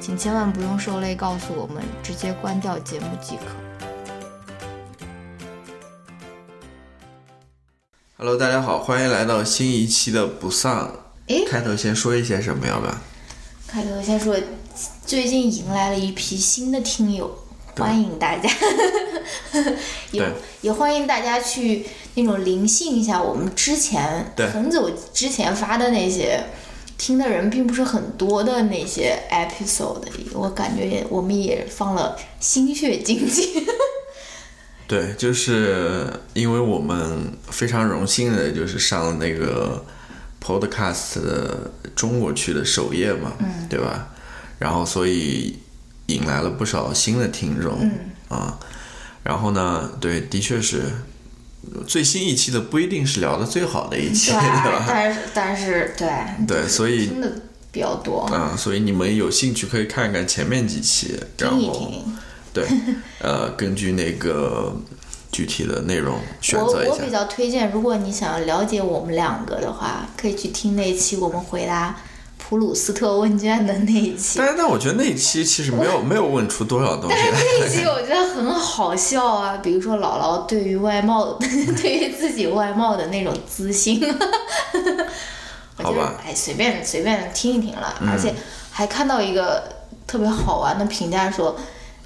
[0.00, 3.42] 请千万不用受累告诉我们，直接关掉节目即可。
[8.16, 10.90] Hello，大家好，欢迎来到新一期的不丧。
[11.26, 12.94] 诶开头先说一些什么，要不要？
[13.68, 14.34] 开头先说，
[15.04, 17.38] 最近迎来了一批新的听友，
[17.76, 18.48] 欢迎大家，
[20.12, 26.42] 也对也欢迎大家去那种灵性一下我们之前很久之前发的那些。
[27.00, 30.02] 听的人并不是很多的那些 episode，
[30.34, 33.64] 我感觉也我们也放了心血经济。
[34.86, 39.82] 对，就是因为我们非常荣幸的，就是上了那个
[40.44, 44.08] Podcast 的中国区的首页嘛，嗯对吧？
[44.58, 45.58] 然后所以
[46.08, 47.90] 引来了不少新的听众，嗯
[48.28, 48.58] 啊，
[49.22, 50.82] 然后呢，对，的确是
[51.86, 54.84] 最新一期的不一定是聊的最好的一期，对，对吧？
[54.88, 56.08] 但是但是对
[56.46, 57.32] 对，所以听的
[57.70, 62.18] 比较多，嗯，所以你们有兴趣可以看看前面几期，然听一后听。
[62.52, 62.66] 对，
[63.20, 64.76] 呃，根据那个
[65.30, 67.10] 具体的内容选我择一下我比。
[67.12, 71.96] 较推荐，如果你想要了解我们两个的话，可以去听那一期我们回答
[72.50, 74.40] 普鲁斯特问卷的那一期。
[74.40, 77.46] 但是，但我觉得那一期其实没有没有问出多少东西但是。
[77.46, 84.02] 那一期我觉得很好笑啊，比如说姥姥对于外貌， 对于自己外貌的那种自信。
[84.02, 88.34] 我觉得好吧嗯哎，随便随便听一听了，而且
[88.72, 89.62] 还看到一个
[90.08, 91.56] 特别好玩的评价说。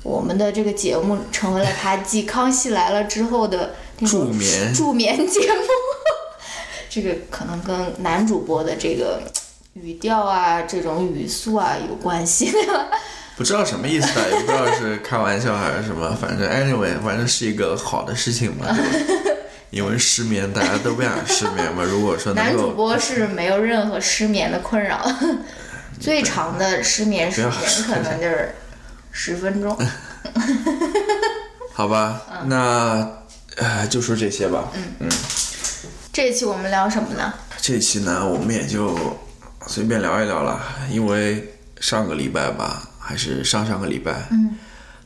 [0.02, 3.74] 我们的这个节目成为了他 继《康熙来了》之后的
[4.06, 5.62] 助眠助眠节目，
[6.90, 9.18] 这个可能跟男主播的这个
[9.74, 12.52] 语调啊、这种语速啊有关系，
[13.36, 18.66] 不知道什么意思啊，也不知道是开玩笑还是什么，反正 anyway，反正是一个好的事情嘛，
[19.70, 21.82] 因为失眠，大家都不想失眠嘛。
[21.82, 25.04] 如果说男主，播是没有任何失眠的困扰，
[26.00, 27.50] 最长的失眠时间
[27.88, 28.54] 可能就是
[29.10, 29.76] 十分钟。
[31.72, 33.08] 好吧，嗯那
[33.56, 34.70] 呃就说这些吧。
[34.74, 35.08] 嗯嗯
[36.12, 37.34] 这一期我们聊什么呢？
[37.60, 38.96] 这期呢，我们也就
[39.66, 40.60] 随便聊一聊了，
[40.90, 44.56] 因为上个礼拜吧，还是上上个礼拜，嗯，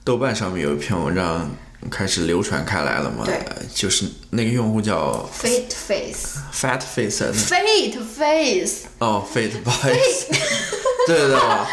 [0.05, 1.51] 豆瓣上面有一篇文章
[1.91, 3.27] 开始流传开来了嘛，
[3.75, 6.39] 就是那个用户叫 Fate Face。
[6.53, 10.27] Fat Face，Fate Face，哦，Fate，不好意思，
[11.07, 11.67] 对对对，哦，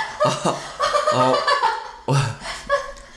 [1.14, 1.38] 哦，
[2.06, 2.16] 我，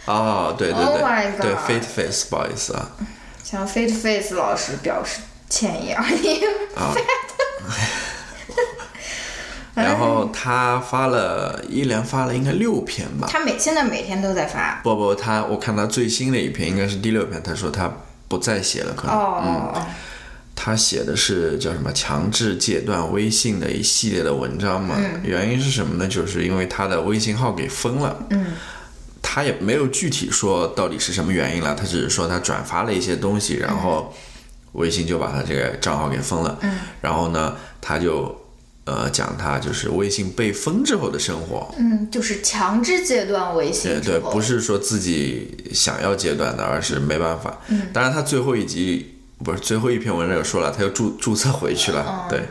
[0.06, 2.90] 哦，对对 Oh 对对，Fate Face，不好意思啊，
[3.44, 6.42] 向 Fate Face 老师表示歉意而已。
[6.74, 6.94] 啊。
[9.82, 14.80] 然后他发了一连发了应该六篇吧，他每现在每天都在发。
[14.82, 17.90] 不不，他我看他最新的一篇应该是第六篇，他说他
[18.28, 19.86] 不再写了，可能，哦嗯，
[20.54, 26.08] 他写的是叫什么强制戒断微信的一系列的文章嘛，原因是什么呢？
[26.08, 28.46] 就是因为他的微信号给封了，嗯，
[29.22, 34.12] 他也没有具体说到底是什么原因了，他只是说他转发了一些东西，然后
[34.72, 38.36] 微信就把他这个账号给封了，嗯，然后呢，他就
[38.88, 47.58] 呃讲他就是微信被封之后的生活，嗯，就是强制戒断微信对对，不是说自己想要戒断的，而是没办法。
[47.68, 52.42] 嗯当然他最后一集不是最后一篇文章有说了，他又注注册回去了，哦对。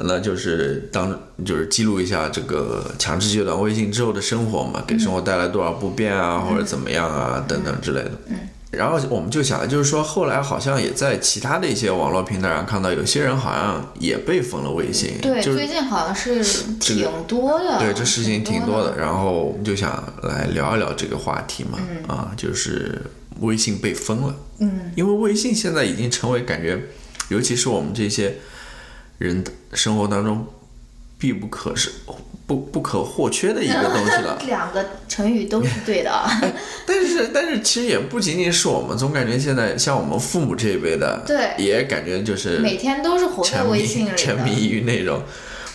[0.00, 8.10] 那就是当就是记录一下这个强制戒断微信之后的生活嘛，给生活带来多少不便啊，或者怎么样啊，等等之类的。
[8.26, 8.36] 嗯。
[8.76, 16.42] 然后我们就想，就是说后来好像也在其他的一些网络平台上看到，有些人好像也被封了微信，对，就是最近好像是
[16.80, 17.78] 挺多的。
[17.78, 18.92] 对，这事情挺多的。
[18.92, 18.98] 的。
[18.98, 23.02] 然后我们就想来聊一聊这个话题嘛，嗯啊，就是
[23.40, 24.34] 微信被封了。
[24.58, 26.80] 嗯，因为微信现在已经成为感觉，
[27.28, 28.36] 尤其是我们这些
[29.18, 30.46] 人的生活当中
[31.18, 31.90] 必不可少、
[32.46, 34.38] 不不可或缺的一个东西了。
[34.46, 36.30] 两个成语都是对的啊。
[36.86, 44.16] 但是但是其实也不仅仅是我们，总感觉现在像我们父母这一辈的，对也感觉就是每天都是活在微信里的。
[44.16, 45.22] 沉迷于那种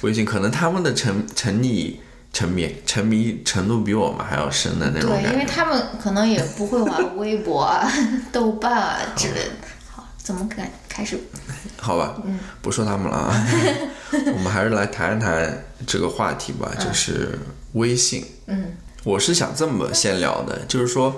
[0.02, 1.96] 微信，可能他们的沉沉溺
[2.32, 5.40] 沉迷沉迷程度比我们还要深的那种对，因。
[5.40, 7.92] 为他们可能也不会玩微博啊、
[8.32, 9.69] 豆瓣啊之类的。
[10.20, 11.20] 好，怎么敢开始？
[11.80, 13.48] 好吧，嗯不说他们了啊，
[14.34, 17.40] 我们还是来谈一谈这个话题吧，就是
[17.74, 18.26] 微信。
[18.48, 18.74] 嗯，
[19.04, 21.16] 我是想这么先聊的，就是说，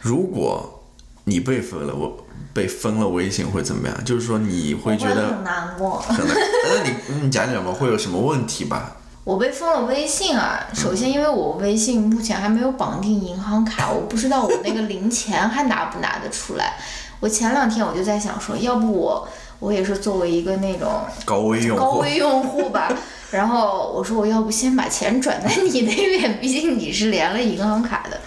[0.00, 0.84] 如果
[1.24, 4.04] 你被封了，我被封了微信会怎么样？
[4.04, 6.04] 就是说你会觉得很难过。
[6.08, 8.96] 那你你讲讲吧，会有什么问题吧？
[9.24, 10.66] 我被封了微信啊！
[10.74, 16.76] 首先，因为我微信目前还没有绑定银行卡，我不知道我那个零钱还拿不拿得出来。
[17.24, 19.26] 我前两天我就在想说，要不我
[19.58, 22.92] 我也是作为一个那种高危用户，高危用户吧，
[23.30, 28.20] 然后我说我要不先把钱转在 你那边，毕竟你是连了银行卡的。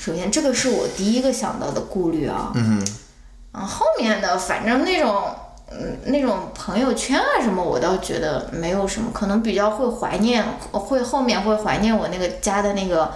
[0.00, 2.50] 首先，这个是我第一个想到的顾虑啊。
[2.56, 2.84] 嗯
[3.52, 5.26] 嗯，后面的反正那种，
[5.70, 13.12] 嗯，那种朋友圈啊什么，我倒觉得没有什么，可能比较会怀念，会后面会怀念我那个加的那个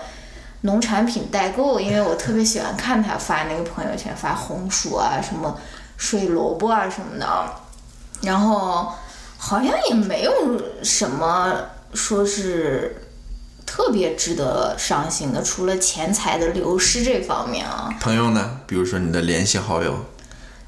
[0.63, 5.59] 农产品代购，因为我特别喜欢看他发那个朋友圈，发红薯啊，什么
[5.97, 7.53] 水萝卜啊什么的，
[8.23, 8.93] 然后
[9.37, 10.33] 好像也没有
[10.83, 11.55] 什么
[11.95, 13.05] 说是。
[13.71, 18.61] 特别值得伤心的，除了钱财的流失这方面啊，朋友呢？
[18.67, 19.95] 比如说你的联系好友，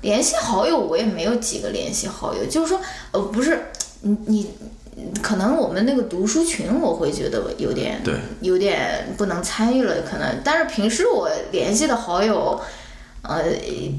[0.02, 2.80] 联系好友我也没有几个联系好友，就是说，
[3.12, 3.72] 呃，不是
[4.02, 4.50] 你你，
[5.22, 12.60] 可能我们那个读书群我会觉得有点对，有点不能参与了，可能，但是平时我联系的好友，
[13.22, 13.42] 呃，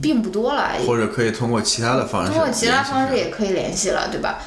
[0.01, 4.39] 并不多了，或者可以通过其他的方式，通过其他方式也可以联系了，对吧？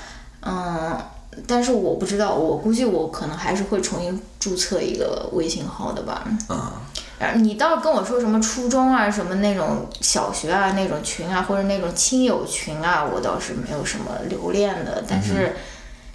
[0.47, 0.99] 嗯，
[1.47, 6.25] 但是我不知道，我估计我可能还是会重新注册一个微信号的吧。
[6.49, 6.83] 啊、
[7.19, 15.03] 然你倒是跟我说什么初中啊、什么那种小学啊那种群啊，或者那种亲友群啊，我倒是没有什么留恋的。
[15.09, 15.57] 但是，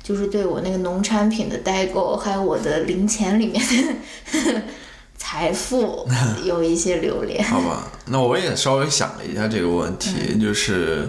[0.03, 3.63] 就是对我那个农产品的代购，还有我的零钱里面
[4.31, 4.61] 的
[5.17, 6.07] 财富
[6.43, 7.43] 有一些留恋。
[7.43, 11.07] 好吧，那我也稍微想了一下这个问题，嗯就是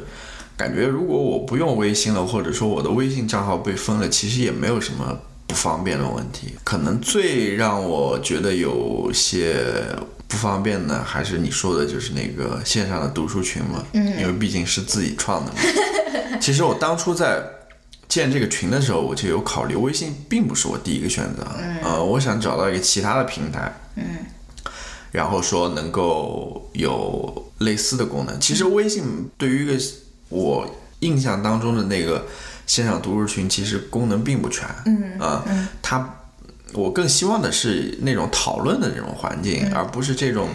[0.56, 6.54] 感觉如果我不用微信了，或者说我的微信账号被封了，其实也没有什么不方便的问题。
[6.62, 9.64] 可能最让我觉得有些
[10.28, 15.58] 不方便的，还是你说的，就是那个线上的读书群嘛，嗯因为毕竟是自己创的嘛。
[16.40, 17.42] 其实我当初在
[18.10, 21.46] 建这个群的时候，我就有考虑，微信并不是我第一个选择，
[21.82, 24.04] 呃，我想找到一个其他的平台，嗯
[25.12, 28.38] 然后说能够有类似的功能。
[28.40, 29.02] 其实微信
[29.38, 29.82] 对于一个
[30.28, 30.68] 我
[31.00, 32.26] 印象当中的那个
[32.66, 34.68] 线上读书群，其实功能并不全。
[34.86, 35.44] 嗯啊、
[35.80, 36.18] 它
[36.72, 40.48] 我更希望的是那种讨论的这种环境，嗯而不是这种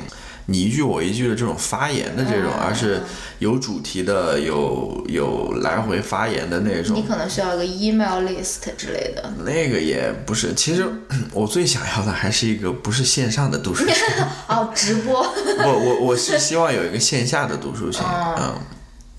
[0.47, 3.01] 你一句我一句的这种发言的这种，嗯而是
[3.39, 7.03] 有主题的、有有来回发言的那种你。
[7.03, 9.33] 可能需要一个 email list 之类的。
[9.43, 10.85] 那个也不是，其实
[11.31, 13.95] 我最想要的还是一个不是线上的读书群。
[14.47, 15.21] 哦，直播。
[15.21, 18.01] 我，我我是希望有一个线下的读书群，
[18.37, 18.53] 嗯，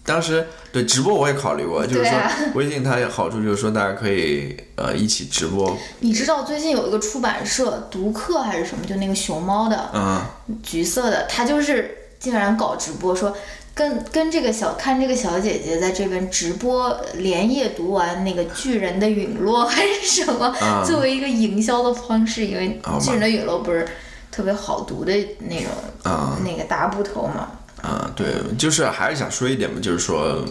[0.06, 2.18] 当时对直播我也考虑过，就是说
[2.54, 10.22] 微信它有好处就是说大家可以呃一起直播，你知道最近有一个出版社读客还是什么，就那个熊猫的，嗯，
[10.62, 13.36] 橘色的，他就是竟然搞直播，说
[13.74, 23.86] 跟跟这个小看这个小姐姐在这边直播连夜读完那个《巨人的陨落》还是什么，啊作为一个营销的方式，因为《巨人的陨落》不是
[24.30, 25.66] 特别好读的那种、
[26.04, 27.50] 啊那个大部头嘛。
[27.82, 28.26] 啊，对，
[28.58, 30.44] 就是还是想说一点嘛，就是说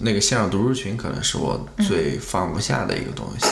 [0.00, 3.46] 那个线上读书群可能是我最放不下的一个东西，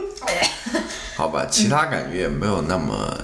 [1.16, 3.14] 好吧，其他感觉也没有那么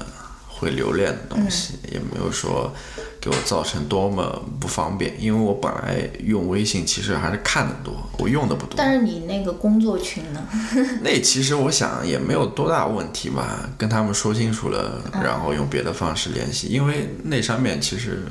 [0.49, 2.73] 会留恋的东西，也没有说
[3.21, 8.75] 给我造成多么不方便，因为我本来用微信其实还是看的多，我用的不多。
[8.77, 10.47] 但是你那个工作群呢？
[11.03, 18.23] 那其实我想也没有多大问题吧，跟他们说清楚了，然后用别的方式联系，因为那上面其实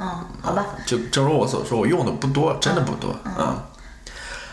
[0.00, 3.68] 嗯，好吧，就正如我所说，我用的不多，真的不多啊、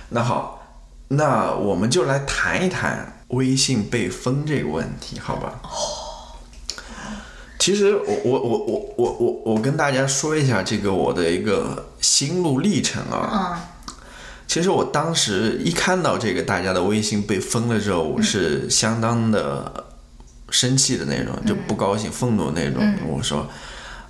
[0.09, 0.61] 那好，
[1.07, 5.53] 那我们就来谈一谈微信被封这个问题，好吧？
[5.63, 5.69] 哦。
[7.59, 13.53] 其实我我我我我我我跟大家说一下这个我的一个心路历程啊。
[13.55, 13.61] 嗯。
[14.47, 19.85] 其实我当时一看到这个大家的微信被封了之后，我是相当的
[20.49, 22.81] 生气的那种，就不高兴、愤怒的那种。
[23.07, 23.45] 我说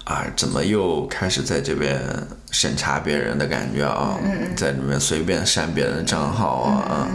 [0.08, 2.02] 啊，怎么又开始在这边
[2.50, 4.18] 审查别人的感觉啊？
[4.56, 7.10] 在里面随便删别人的账号啊？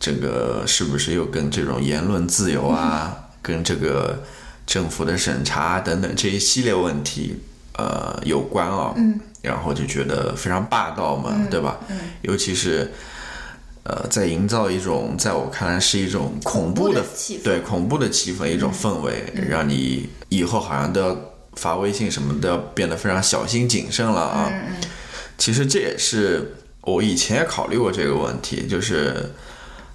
[0.00, 4.22] 这个是不是又跟这种言论自由啊， 跟这个
[4.66, 7.36] 政府的审查等等这一系列问题
[7.76, 8.94] 呃有关啊？
[8.96, 11.78] 嗯，然后就觉得非常霸道嘛，对吧？
[11.90, 12.90] 嗯，尤其是。
[13.84, 21.16] 呃，在营造一种在我看来是一种恐怖的气氛，对恐怖的气氛，一种氛围，让你以后好像都要
[21.56, 24.52] 发微信什么都要变得非常小心谨慎了啊。
[25.38, 29.30] 其实这也是我以前也考虑过这个问题，就是。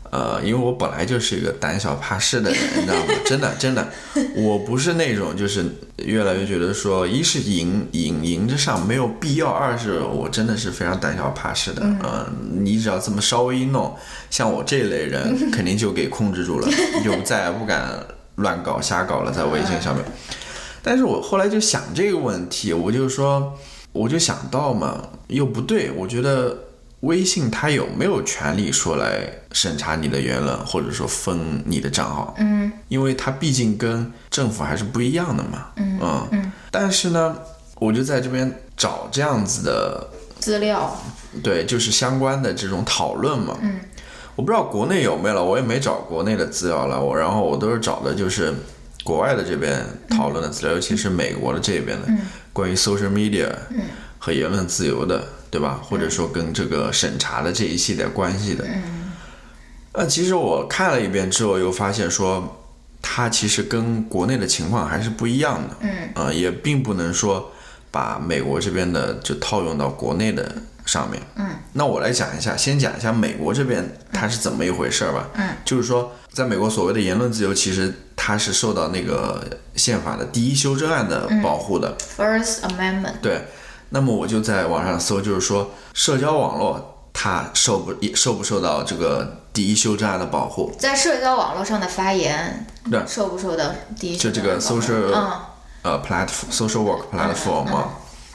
[0.09, 3.13] 呃，因为我本来就是一个胆小怕事的人，你知道吗？
[3.27, 3.85] 真的，真的，
[4.35, 5.65] 我不是那种就是
[5.97, 11.81] 越来越觉得说，一是赢赢赢着上没有必要，二是我真的是非常胆小怕事的。
[11.83, 12.25] 嗯，
[12.63, 13.93] 你只要这么稍微一弄，
[14.29, 16.69] 像我这类人， 肯定就给控制住了，
[17.03, 17.85] 就再也不敢
[18.35, 20.05] 乱搞瞎搞了，在微信上面。
[20.81, 23.53] 但是我后来就想这个问题，我就说，
[23.91, 26.57] 我就想到嘛，又不对，我觉得。
[27.01, 32.33] 微信它有没有权利说来审查你的言论，或者说封你的账号？
[32.39, 35.67] 嗯，因为它毕竟跟政府还是不一样的嘛。
[35.75, 35.99] 嗯
[36.31, 36.51] 嗯。
[36.71, 37.37] 但是呢，
[37.75, 40.99] 我就在这边找这样子的资料，
[41.43, 43.55] 对，就是相关的这种讨论嘛。
[43.61, 43.79] 嗯。
[44.35, 46.99] 我不知道国内有没有了，我也没找国内的资料了。
[46.99, 48.51] 我然后我都是找的就是
[49.07, 52.07] 国外的这边讨论的资料，尤其是美国的这边的
[52.51, 53.49] 关于 social media
[54.19, 55.23] 和言论自由的。
[55.49, 55.79] 对吧？
[55.81, 58.67] 或者说跟这个审查的这一系列关系的，
[59.93, 62.67] 呃，其实我看了一遍之后，又发现说，
[63.01, 67.49] 它其实跟国内的情况还是不一样的，嗯，呃，也并不能说
[67.89, 70.53] 把美国这边的就套用到国内的
[70.85, 79.43] 上面，嗯，那我来讲一下，先讲一下美国这边它是怎么一回事吧，嗯，就是说，在美国所谓的言论自由，其实它是受到那个
[79.75, 83.47] 宪法的第一修正案的保护的，First Amendment，对。
[83.89, 90.71] 那么我就在网上搜，就是说社交网络它受不受不受到这个第一修正案的保护？
[90.77, 94.15] 在社交网络上的发言，对，受不受到第一？
[94.15, 95.11] 就这个 social
[95.81, 97.93] 呃 platform social work platform 嘛，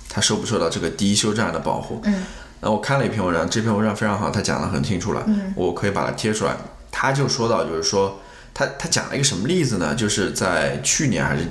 [0.09, 2.01] 它受不受到这个第一修正案的保护？
[2.03, 2.25] 嗯。
[2.63, 5.23] 那我看了一篇文章，这篇文章非常好，它讲的很清楚了。
[5.29, 5.55] 嗯。
[5.55, 6.57] 我可以把它贴出来。
[6.93, 8.21] 他就说到，就是说
[8.55, 9.93] 他他讲了一个什么例子呢？
[9.97, 11.49] 就是在去年还是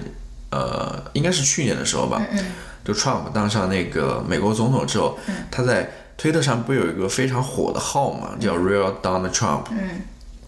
[0.52, 2.26] 呃，应该是去年的时候吧。
[2.32, 2.40] 嗯。
[2.84, 5.20] 就 Trump 当上那个美国总统之后，
[5.52, 10.02] 他在推特上不有一个非常火的号嘛，叫 Real Donald Trump，嗯，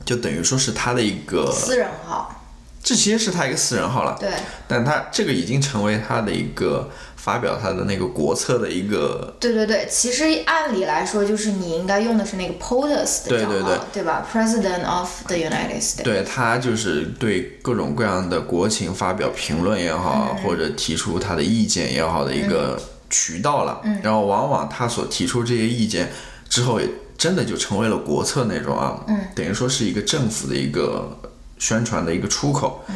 [0.03, 2.42] 就等于说是他的一个私人号，
[2.83, 4.29] 这其实是他一个私人号了，对，
[4.67, 6.89] 但他这个已经成为他的一个。
[7.23, 13.61] 发表他的那个国策的一个，对对对，其实按理来说，就是你应该用的是那个 POTUS 的账号，对。
[13.61, 22.77] 对对，对吧？President of the United States，对他就是对各种各样的国情发表评论也好，或者提出他的意见也好的一个
[23.09, 23.79] 渠道了。
[23.85, 26.11] 嗯，然后往往他所提出这些意见
[26.49, 31.17] 之后，也真的就成为了国策那种啊，嗯，等于说是一个政府的一个
[31.63, 32.83] 宣传的一个出口。
[32.87, 32.95] 嗯，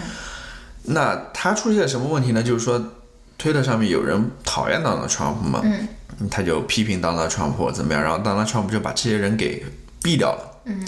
[0.83, 2.43] 那他出现什么问题呢？
[2.43, 2.81] 就是说。
[3.39, 5.88] 推特上面有人讨厌 Donald Trump 嘛，嗯，
[6.27, 9.63] 他就批评 Donald Trump 或怎么样，然后 Donald Trump 就把这些人给
[10.01, 10.83] 毙掉了，嗯，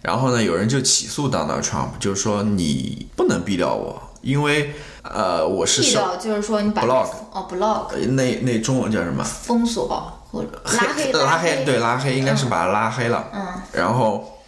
[0.00, 4.72] 然后呢，有人就起诉 Donald Trump，就是说你不能毙掉我，因为
[5.02, 9.24] 呃我是毙掉就是说你把 block 哦 block 那那中文叫什么？
[9.24, 9.88] 封锁
[10.30, 14.38] 或者拉黑 拉黑对拉黑应该是把他拉黑了，嗯，然后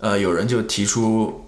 [0.00, 1.44] 呃有人就提出。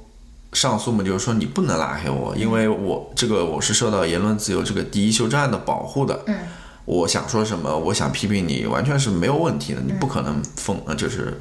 [0.55, 6.23] 上诉嘛，就是说你不能拉黑我，因为我这个我是受到言论自由这个第一修正案的保护的。
[6.27, 6.39] 嗯，
[6.85, 11.41] 我想说什么，我想批评你，完全是没有问题的，你不可能封呃就是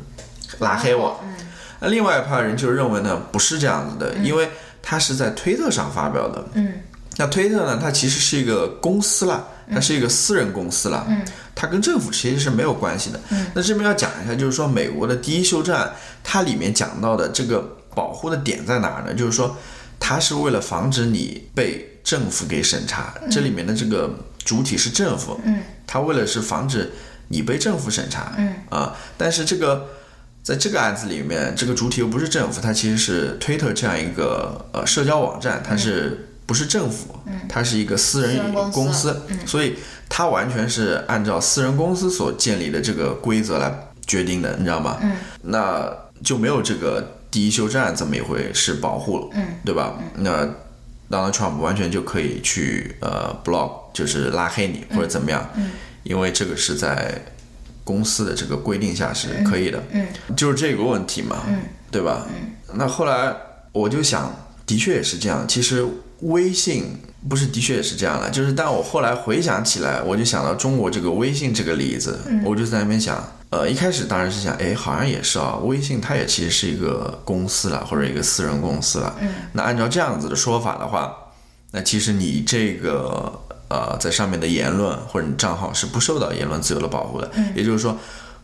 [0.58, 1.20] 拉黑我。
[1.24, 1.36] 嗯，
[1.80, 4.50] 那另外一派人就认为呢，不是这样子的，因为
[4.82, 6.44] 他是在推特上发表的。
[6.54, 6.74] 嗯，
[7.18, 11.06] 那推特呢，它其实是一个公司了，它是一个私人公司了。
[11.08, 11.22] 嗯，
[11.54, 13.20] 它跟政府其实是没有关系的。
[13.30, 15.94] 嗯，那这边要讲一下，就是说美国的第一修正案，
[16.24, 17.78] 它里面讲到的这个。
[17.96, 19.14] 保护的点在哪儿呢？
[19.14, 19.56] 就是说，
[20.00, 26.92] 它是为了防止你被政府给审查，这里面的这个主体是政府，嗯，它为了是防止
[27.30, 29.88] 你被政府审查，嗯啊，但是这个
[30.44, 37.16] 在这个案子里面，这个主体又不是政府，它其实是推特这样一个呃社交网站，它是不是政府？
[37.26, 39.78] 嗯，它是一个私人公司，所以
[40.10, 43.74] 它完全是按照私人公司所建立的这个规则来
[44.06, 44.98] 决定的，你知道吗？
[45.02, 45.90] 嗯，那
[46.22, 47.20] 就没有这个。
[47.34, 49.98] 第一修正案这么一回是保护，嗯，对吧？
[50.18, 50.46] 那
[51.10, 55.72] Donald Trump 完全就可以去呃 block，就是拉黑你或者怎么样，嗯，
[56.04, 57.20] 因为这个是在
[57.84, 60.06] 公司的这个规定下是可以的，嗯，
[60.38, 62.28] 就是这个问题嘛，嗯，对吧？
[62.30, 63.36] 嗯，那后来
[63.72, 64.32] 我就想，
[64.68, 65.44] 的确也是这样。
[65.48, 65.84] 其实
[66.20, 66.96] 微信
[67.28, 73.28] 不是的确也是这样的，就是但我后来回想起来，我就想到中国这个微信这个例子，我就在那边想。
[73.54, 79.16] 呃，一开始当然是想，哎，好像也是啊，微信它也其实是一个公司了，或者一个私人公司了。
[79.22, 79.30] 嗯。
[79.52, 81.16] 那按照这样子的说法的话，
[81.70, 83.32] 那其实你这个
[83.68, 87.30] 呃在上面的言论或者你账号是不受到言论自由的保护的。
[87.36, 87.54] 嗯。
[87.56, 87.96] 也就是说，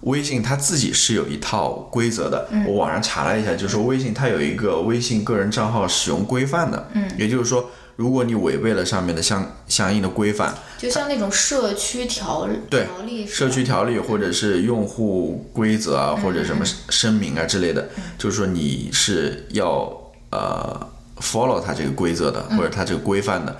[0.01, 2.47] 微信它自己是有一套规则的。
[2.51, 2.65] 嗯。
[2.67, 6.87] 我网上查了一下，就是说微信它有一个微信个人账号使用规范的。
[6.93, 7.09] 嗯。
[7.17, 7.67] 也就是说。
[7.99, 19.91] 如果你违背了上面的相相应的规范，就像那种社区条对条例，社区条例或者是用户规则啊，或者什么声明啊之类的，就是说你是要
[20.29, 20.89] 呃
[21.19, 23.53] follow 它这个规则的，或者它这个规范的，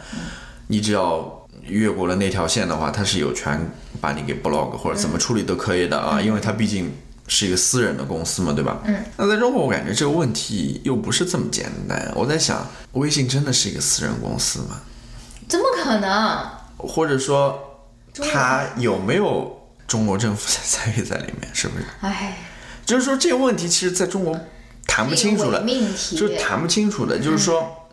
[0.68, 3.70] 你只要越过了那条线的话，它是有权
[4.00, 6.90] 把你给 block 或者怎么处理都可以的啊，因为它毕竟。
[7.30, 8.82] 是一个私人的公司嘛，对吧？
[8.86, 9.06] 嗯。
[9.16, 12.12] 那在中国，我感觉这个问题又不是这么简单。
[12.16, 14.82] 我在想，微信真的是一个私人公司吗？
[15.48, 16.42] 怎么可能？
[16.76, 17.58] 或者说，
[18.14, 19.58] 它有没有
[19.88, 21.50] 中国政府的参与在里面？
[21.54, 21.86] 是不是？
[22.02, 22.38] 哎，
[22.84, 24.38] 就是说这个问题，其实在中国
[24.88, 25.64] 谈不清楚了，
[26.12, 27.20] 就是谈不清楚的。
[27.20, 27.88] 就是说，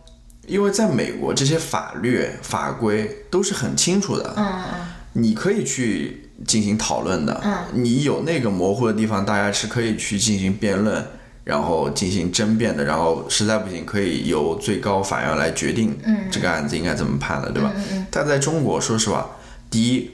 [0.46, 4.34] 因为在美国，这些法律法规都是很清楚的。
[4.36, 4.88] 嗯嗯。
[5.12, 6.25] 你可以去。
[6.44, 11.02] 进行讨论的，嗯，你有那个模糊的地方，大家是可以去进行辩论，
[11.44, 17.72] 然后进行争辩的，然后实在不行，可以由最高法院来决定，嗯，这个案子应该怎么判的，对吧？
[17.74, 18.06] 嗯嗯。
[18.10, 19.26] 但在中国，说实话，
[19.70, 20.10] 第一，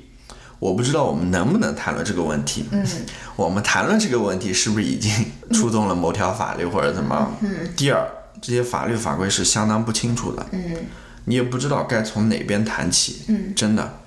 [0.61, 2.87] 我不知道我们能不能谈论这个问题，嗯，
[3.35, 5.11] 我们谈论这个问题是不是已经
[5.50, 7.33] 触动了某条法律或者怎么？
[7.41, 7.69] 嗯。
[7.76, 8.07] 第二，
[8.41, 10.61] 这些法律法规是相当不清楚的，嗯，
[11.25, 13.99] 你也不知道该从哪边谈起，嗯，真的。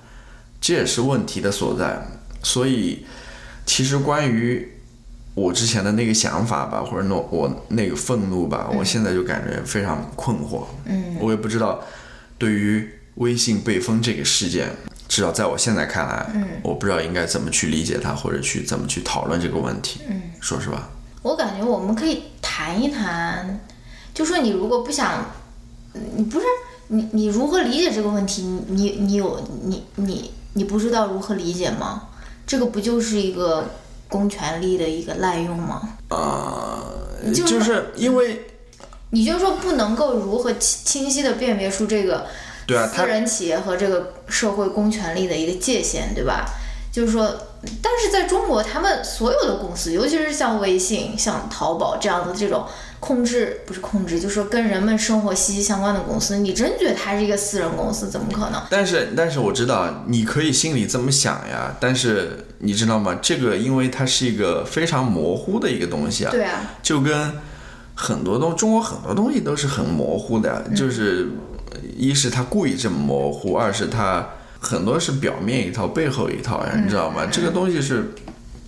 [0.66, 2.04] 这也是问题的所在，
[2.42, 3.06] 所以
[3.64, 4.68] 其实关于
[5.32, 10.64] 我之前的那个想法吧，或者那我那个愤怒吧，我现在就感觉非常困惑。
[10.86, 11.80] 嗯，我也不知道
[12.36, 14.68] 对于微信被封这个事件，
[15.06, 20.00] 至少在我现在看来，嗯，我不知道应该怎么去理解它，或者去怎么去讨论这个问题。
[20.08, 20.88] 嗯，说实话，
[21.22, 23.60] 我感觉我们可以谈一谈，
[24.12, 25.26] 就说你如果不想，
[26.16, 26.46] 你不是
[26.88, 28.42] 你你如何理解这个问题？
[28.42, 30.32] 你你你有你你。
[30.56, 32.08] 你不知道如何理解吗？
[32.46, 33.66] 这个不就是一个
[34.08, 35.82] 公权力的一个滥用吗？
[36.08, 36.82] 啊，
[37.34, 38.46] 就是因为，
[39.10, 42.26] 你就说不能够如何清清晰的辨别出这个
[42.66, 46.46] 私人企业和这个社会公权力的一个界限，对吧？
[46.90, 47.30] 就是说，
[47.82, 52.64] 但是在中国，他们所有的公司，尤其是像微信、像淘宝这样的这种。
[52.98, 58.08] 控制不是控制，就是说跟人们生活息息相关的公司，你真觉得它是一个私人公司？
[58.08, 58.60] 怎么可能？
[58.70, 61.76] 但是，但是我知道你可以心里这么想呀。
[61.78, 63.18] 但是你知道吗？
[63.20, 66.30] 这个因为它是一个非常模糊的一个东西啊。
[66.30, 66.72] 对啊。
[66.82, 67.32] 就跟
[67.94, 71.28] 很多东中国很多东西都是很模糊的，就是
[71.96, 74.26] 一是它故意这么模糊，二是它
[74.58, 77.26] 很多是表面一套背后一套呀，你知道吗？
[77.30, 78.10] 这个东西是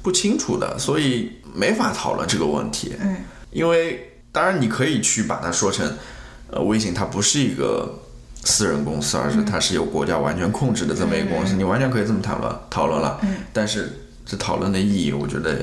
[0.02, 2.94] 不清楚的，所以没法讨论这个问题。
[3.00, 3.16] 嗯。
[3.50, 4.04] 因为。
[4.38, 5.84] 当然，你可以去把它说成，
[6.52, 7.92] 呃，微信它不是一个
[8.44, 13.18] 私人公司，而是它是由国家完全控制的这么一个公司，你完全可以这么讨论讨论了。
[13.22, 13.38] 嗯。
[13.52, 15.58] 但是这讨论的意义，我觉得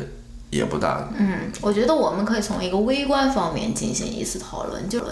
[0.50, 1.08] 也不大。
[1.18, 5.06] 嗯，我觉得我们可以从一个微观方面进行一次讨论，就是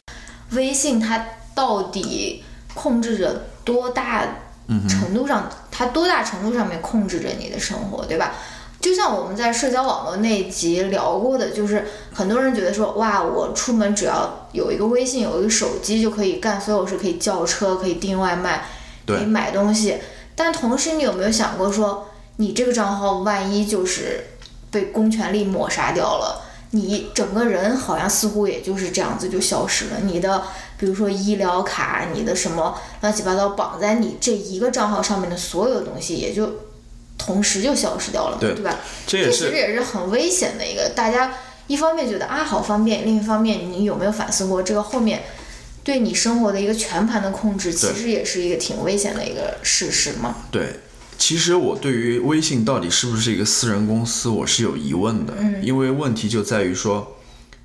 [0.52, 4.28] 微信它到底控制着多大
[4.90, 8.34] 程度上，它多大程度上面控制着你的生活，对吧？
[8.84, 18.66] 就像我们在社交网络那集聊过的，就是很多人觉得说，哇，我出门只要有一个微信，有一个手机就可以干所有事，可以叫车，可以订外卖，
[19.08, 20.00] 可以买东西。
[20.36, 24.26] 但同时，你有没有想过说，你这个账号万一就是
[24.70, 26.42] 被公权力抹杀掉了，
[26.72, 29.92] 你整个人好像似乎也就是这样子就消失了。
[30.04, 30.44] 你的
[30.78, 36.52] 比如说医疗卡，你的什么乱七八糟绑在你这一个账号上面的所有东西，也就。
[37.26, 38.78] 同时就消失掉了，对对吧？
[39.08, 40.90] 这也是其实也是很危险的一个。
[40.94, 41.34] 大家
[41.68, 45.24] 一方面觉得啊好方便，另一方面你有没有反思过这个后面
[45.86, 50.36] 对你生活的一个全盘的控制，其实也是一个挺危险的一个事实嘛？
[50.52, 50.82] 对，
[51.18, 55.34] 其实我对于微信到底是不是一个私人公司，我是有疑问的。
[55.40, 57.16] 嗯，因为问题就在于说，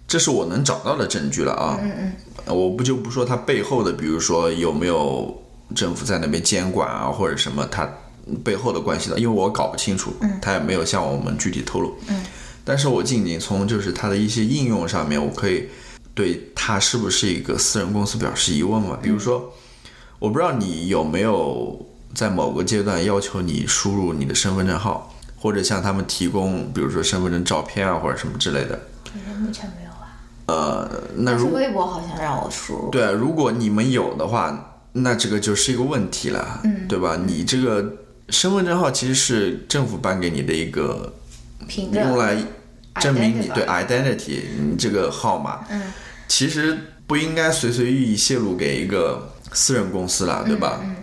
[0.07, 1.81] 这是我能找到的证据了啊。
[1.83, 2.13] 嗯嗯。
[2.57, 5.43] 我不就不说它背后的，比如说有没有
[5.75, 7.89] 政府在那边监管啊，或者什么它。
[8.45, 11.95] 背后的关系的，因为我搞不清楚，他也没有向我们具体透露。
[12.09, 12.25] 嗯，
[12.65, 15.69] 但是我仅仅从就是它的一些应用上面，我可以
[16.15, 18.99] 对它是不是一个私人公司表示疑问嘛？
[19.01, 19.53] 比如说，
[20.19, 28.79] 我不知道你有没有在某个阶段要求你输入你的身份证号，或者向他们提供，比如说身份证照片啊，或者什么之类的。
[29.41, 30.21] 目前没有啊。
[30.47, 32.91] 呃，那如微博好像让我输入。
[32.91, 37.19] 对啊，如果你们有的话，那这个就是一个问题了，嗯，对吧？
[37.25, 37.93] 你这个。
[38.31, 41.15] 身份证号其实是政府颁给你的一个
[41.93, 42.37] 用来
[43.01, 45.93] 证明你对 identity 你这个号码，嗯，
[46.27, 50.81] 其实不应该随随意意泄露给一个私人公司了，对吧？
[50.83, 50.97] 嗯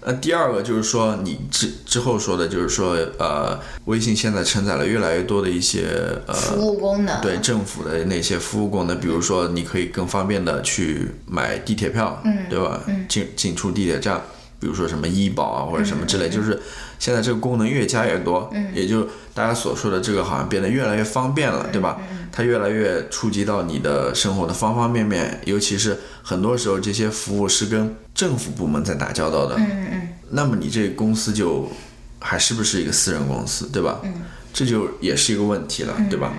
[0.00, 5.88] 呃，第二个就是说，你之之后说的，就是说，呃，微信现在承载了越来越多的一些
[6.28, 12.80] 呃服务功能，对政府的那些服务功能，比如说你可以更方便的去买地铁票，嗯对吧？
[13.08, 14.22] 进进出地铁站，
[14.58, 16.60] 比如说什么医保啊或者什么嗯之类，就是
[16.98, 21.98] 现在这个功能越加越多，也就大家所说的这个好像变得越来越方便了，对嗯吧？
[22.32, 31.70] 它越来越触及到你的生活的方方面面，尤其是很多时候这些服务是跟政府部门在打交道的，嗯嗯那么你这个公司就
[32.18, 34.00] 还是不是一个私人公司，对吧？
[34.04, 36.32] 嗯这就也是一个问题了，对吧？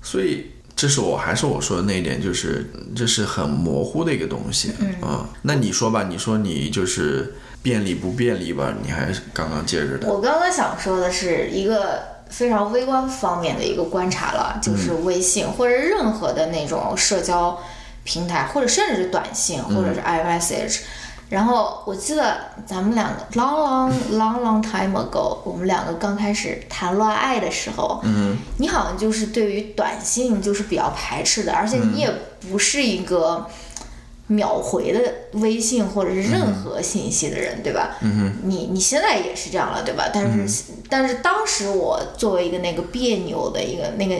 [0.00, 8.74] 所以这是我还是我说的那一点，就是这是很模糊的一个东西啊、那你说吧，你说你就是便利不便利吧？
[8.82, 17.58] 你还是刚刚接着的，我刚刚想说的是一个非常微观方面的一个观察了，就是微信或者任何的那种社交
[18.02, 20.80] 平台，或者甚至是短信或者是 iMessage。
[21.34, 32.08] 然后我记得咱们两个 long long long long time ago，我们两个刚开始谈恋爱的时候，嗯，你好像就是对于短信就是比较排斥的，而且你也
[32.48, 33.44] 不是一个
[34.28, 35.00] 秒回的
[35.32, 37.96] 微信或者是任何信息的人，对吧？
[38.02, 40.04] 嗯你你现在也是这样了，对吧？
[40.14, 44.14] 但是、但是当时我作为一个那个别扭的一个那个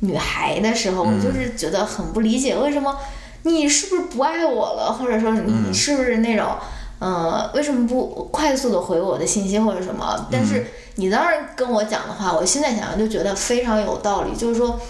[0.00, 2.96] 女孩的时候，我就是觉得很不理解，为什么
[3.46, 6.46] 你是不是不爱我了，或者说你是不是那种。
[6.98, 10.26] 呃，为什么不快速的回我的信息或者什么？
[10.32, 14.80] 但是你当时跟我讲的话，我现在想想就觉得非常有道理，就是说，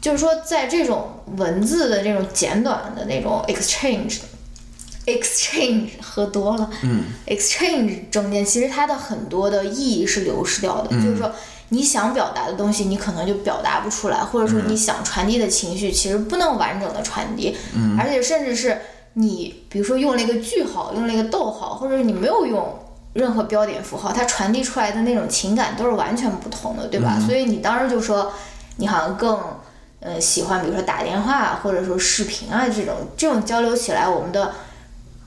[0.00, 4.20] 就是说，在这种文字的这种简短的那种 exchange。
[5.04, 11.30] exchange 喝多了，嗯，exchange 中间其实它的很多的意义是流失掉的，就是说
[11.70, 18.80] 你想表达的东西，你可能就表达不出来，或者说你想传递的情绪，其实不能完整的传递，嗯，而且甚至是
[19.14, 22.78] 你比如说用了一个句号，用了一个逗号，或者你没有用
[23.12, 27.18] 任何标点符号，它传递出来的那种情感都是完全不同的，对吧？
[27.26, 28.32] 所以你当时就说
[28.76, 29.38] 你好像更。
[29.98, 34.52] 呃，喜欢比如说打电话或者说视频啊这种这种交流起来，我们的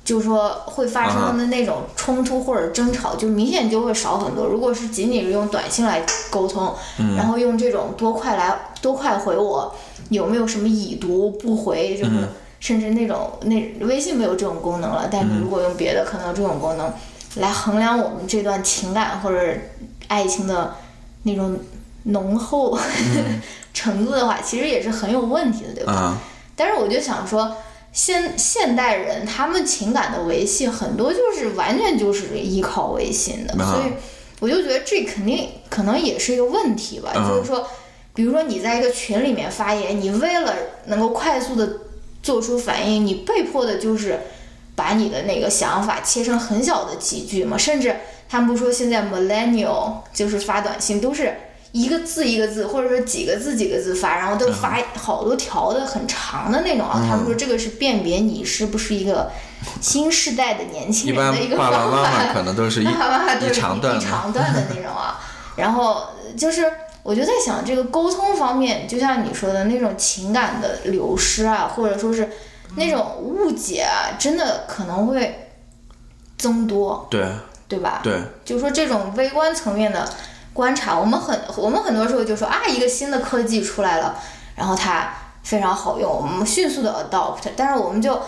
[0.10, 4.43] 就是说会发生的那种冲突或者争吵，就明显就会少很多。
[4.48, 6.74] 如果是仅仅是用短信来沟通，
[7.15, 9.72] 然后用这种多快来多快回我，
[10.10, 12.28] 有没有什么已读不回，就是
[12.60, 16.91] 甚至那种那微信没有这种功能了，但你如果用别的可能有这种功能
[17.36, 19.39] 来衡量我们这段情感或者
[20.08, 20.74] 爱情的
[21.22, 21.56] 那种
[22.06, 22.76] 浓厚、
[23.76, 25.93] 程度的话，其实也是很有问题的，对吧？
[25.93, 26.17] 啊，
[26.56, 27.56] 但是我就想说，
[27.91, 33.93] 现现代人他们情感的维系很多就是完全就是依靠微信的，啊所以
[34.39, 37.12] 我就觉得这肯定可能也是一个问题吧。
[37.13, 37.67] 啊就是说，
[38.13, 41.82] 比如说你在一个群里面发言，你为了能够快速的
[42.21, 44.19] 做出反应，你被迫的就是
[44.75, 47.95] 把你的那个想法切成很小的几句嘛，甚至
[48.30, 51.34] 他们不说现在 millennial 就是发短信都是。
[51.71, 57.03] 一个字一个字，或者说几个字几个字发，然后都发好多条的很长的那种啊。
[57.08, 59.32] 他们说这个是辨别你是不是一个
[59.79, 62.34] 新时代的年轻人的一个爸爸方妈妈法。
[62.34, 62.86] 可能 都是一
[63.53, 65.19] 长段的，长段的那种啊。
[65.55, 66.65] 然后就是，
[67.03, 72.29] 我就在想，这个沟通方面，就像你说的那种情感的流失啊，或者说是
[72.75, 75.49] 那种误解啊，真的可能会
[76.38, 77.27] 增多，对
[77.67, 77.99] 对吧？
[78.01, 80.10] 对，就是说这种微观层面的
[80.54, 84.18] 观察，我们很我们很多时候就说啊，一个新的科技出来了，
[84.56, 88.20] 然后它非常好用，我们迅速的 adopt，但是我们就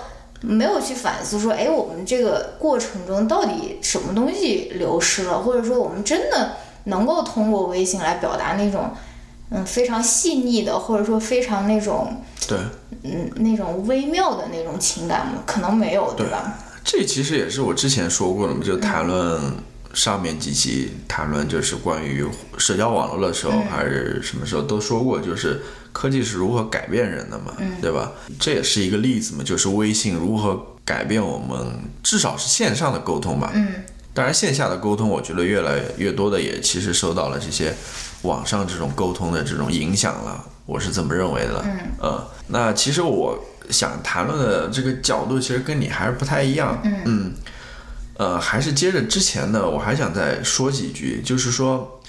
[0.41, 6.53] 没有去反思说，哎，我们这个过程中到底什么东西流失了，或者说我们真的
[6.85, 8.91] 能够通过微信来表达那种
[9.49, 12.57] 嗯非常细腻的，或者说非常那种对，
[13.03, 15.43] 嗯那种微妙的那种情感吗？
[15.45, 16.57] 可能没有，对吧？
[16.83, 19.39] 这其实也是我之前说过的嘛，就谈论
[19.93, 22.25] 上面几期谈论就是关于
[22.57, 28.11] 社交网络的时候，还是什么时候都说过，就是科技是如何改变人的嘛，对吧？
[28.39, 33.51] 这也是一个例子嘛，就是微信如何改变我们，至少是线上的沟通吧。
[33.53, 33.67] 嗯
[34.13, 37.73] 当然，线下的沟通，我觉得越来越多的也其实受到了这些
[38.23, 41.63] 网上这种沟通的这种影响了，我是这么认为的了。
[41.65, 46.77] 嗯呃，那其实我想谈论的这个角度，其实跟你还是不太一样。
[47.05, 47.33] 嗯
[48.21, 51.99] 呃，还是接着之前呢，我还想再说几句，就是说，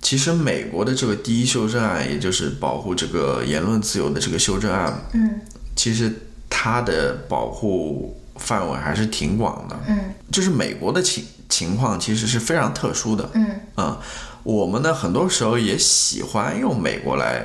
[0.00, 5.38] 其实美国的这个第一修正案，也就是保护这个言论自由的这个修正案，嗯
[5.76, 6.10] 其实
[6.48, 9.78] 它的保护范围还是挺广的。
[9.88, 13.28] 嗯就是美国的情情况其实是非常特殊的。
[13.34, 14.00] 嗯啊、
[14.44, 17.44] 我们呢很多时候也喜欢用美国来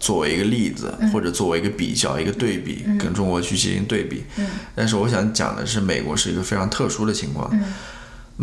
[0.00, 4.24] 作为一个例子，或者作为一个比较、一个对比，跟中国去进行对比。
[4.38, 7.48] 嗯但是我想讲的是，美国是一个非常特殊的情况。
[7.52, 7.62] 嗯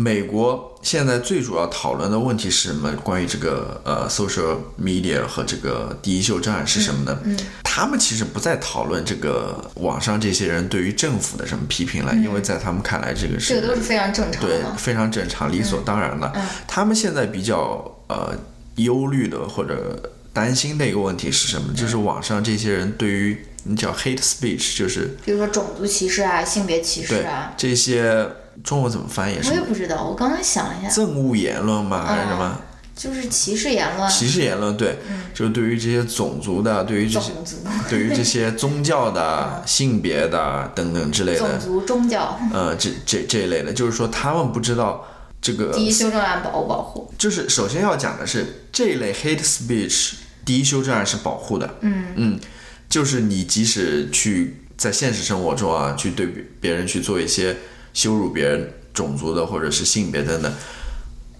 [0.00, 2.92] 美国现在最主要讨论的问题是什么？
[3.02, 7.18] 关于这个呃 social media 和这个第一修正案是什么呢？
[7.24, 14.72] 嗯他们其实不再讨论这个网上这些人对于政府的什么批评了，因为在他们看来这个是嗯这个都是非常正常对的。
[14.76, 16.30] 非常正常、理所当然的。
[16.36, 18.32] 嗯他们现在比较呃
[18.76, 20.00] 忧虑的或者
[20.32, 21.72] 担心的一个问题是什么？
[21.74, 28.26] 就是网上这些人对于你叫 hate speech，就是比如说种族歧视啊、性别歧视啊，这些
[28.62, 29.38] 中文怎么翻译？
[29.48, 30.04] 我也不知道。
[30.04, 32.04] 我刚才想了一下，憎恶言论吗？
[32.06, 32.60] 还是什么？
[32.96, 34.98] 就是歧视言论、歧视言论，对，
[35.32, 37.30] 就是对于这些种族的，对于这些、
[37.88, 42.36] 对于这些宗教的、性别的等等之类的，种族、宗教。
[42.52, 45.06] 呃，这这这一类的，就是说他们不知道
[45.40, 47.12] 这个第一修正案保不保护？
[47.16, 51.76] 就是首先要讲的是这一类 hate speech，第一修正案是保护的。
[51.80, 52.40] 嗯嗯，
[52.88, 57.56] 就是你即使去在现实生活中啊，去对别别人去做一些
[57.94, 60.52] 羞辱别人种族的或者是性别等等，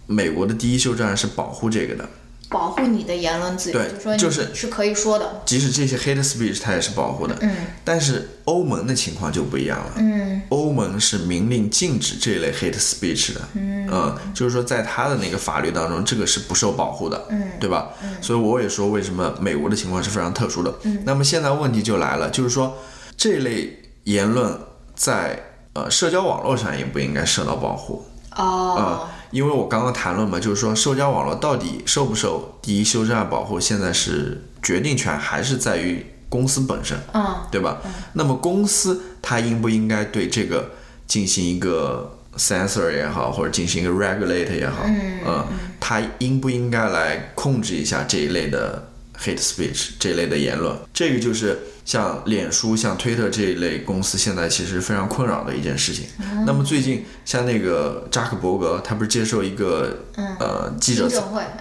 [0.06, 2.08] 美国的第一修正案是保护这个的。
[2.48, 5.42] 保护你的言论自由，对就说就是是可以说的。
[5.44, 7.54] 即使这些 hate speech 它也是保护的，嗯。
[7.84, 9.92] 但是欧盟的情况就不一样了。
[9.96, 10.40] 嗯。
[10.48, 17.50] 欧盟是明令禁止这类 hate speech 的，嗯，就是说在他的那个法律当中，这个是不受保护的，嗯。
[17.60, 17.90] 对吧？
[18.22, 20.74] 所以我也说为什么美国的情况是非常特殊的。
[21.04, 22.78] 那么现在问题就来了，就是说
[23.16, 24.58] 这类言论
[24.94, 25.38] 在
[25.74, 28.06] 呃社交网络上也不应该受到保护。
[28.36, 28.74] 哦。
[28.74, 36.98] 啊、因为我刚刚谈论嘛，就是说社交网络到底受不受第一修正案保护，现在是决定权还是在于公司本身。
[37.12, 37.78] 嗯对吧？
[38.12, 40.72] 那么公司它应不应该对这个
[41.06, 45.44] 进行一个 censor 也好，或者进行一个 regulate 也好，嗯，
[45.80, 50.76] 它应不应该来控制一下这一类的 hate speech 这一类的言论？
[50.92, 56.04] 这个就是像脸书、像推特这一类公司现在其实非常困扰的一件事情。
[56.44, 60.00] 那么最近像那个扎克伯格，他不是接受一个
[60.38, 61.08] 呃记者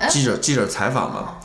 [0.10, 1.38] 记者记者采访嘛，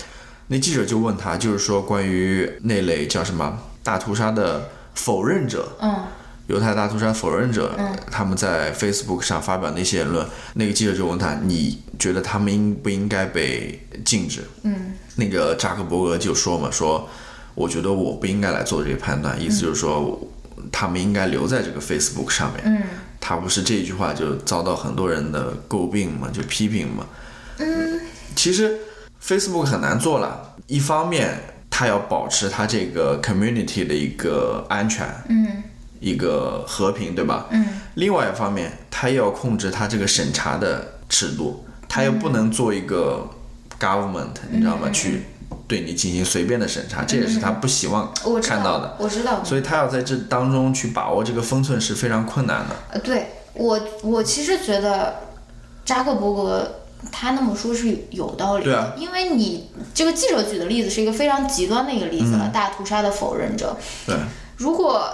[0.48, 6.02] 那记者就问他，就是说关于那类叫什么大屠杀的否认者，嗯
[6.48, 7.78] 犹太大屠杀否认者，
[8.10, 14.42] 他们在 Facebook 上发表那些言论，那个记者就问他，你觉得他们应不应该被禁止？
[14.64, 17.08] 嗯那个扎克伯格就说嘛，说
[17.54, 20.20] 我觉得我不应该来做这个判断，意思就是说
[20.70, 22.62] 他们应该留在这个 Facebook 上面。
[22.64, 22.82] 嗯
[23.24, 27.06] 他不是这句话就遭到很多人的诟病嘛，就批评嘛。
[27.58, 28.00] 嗯
[28.34, 28.76] 其实
[29.24, 31.38] Facebook 很难做了，一方面
[31.70, 35.62] 它要保持它这个 community 的一个安全，嗯
[36.00, 37.46] 一个和平，对吧？
[37.50, 43.30] 嗯另外一方面，它又要控制它这个审查的尺度，它又不能做一个
[43.78, 44.90] government，、你知道吗？
[44.90, 45.22] 去
[45.66, 48.96] 对你进行随便的审查，这也是他不希望我知道看到的。
[48.98, 49.42] 我知道。
[49.44, 52.76] 所以他要在这当中去把握这个分寸是非常困难的。
[52.90, 55.16] 呃，对我我其实觉得
[55.84, 63.76] 扎克伯格他那么说是有道理的，对啊因为你这个记者举的例子是一个非常极端的一个例子了，嗯大屠杀的否认者。
[64.06, 64.16] 对
[64.56, 65.08] 如果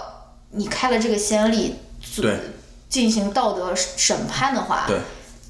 [0.51, 1.75] 你开了这个先例，
[2.17, 2.39] 对
[2.87, 4.97] 进行道德审判的话，对，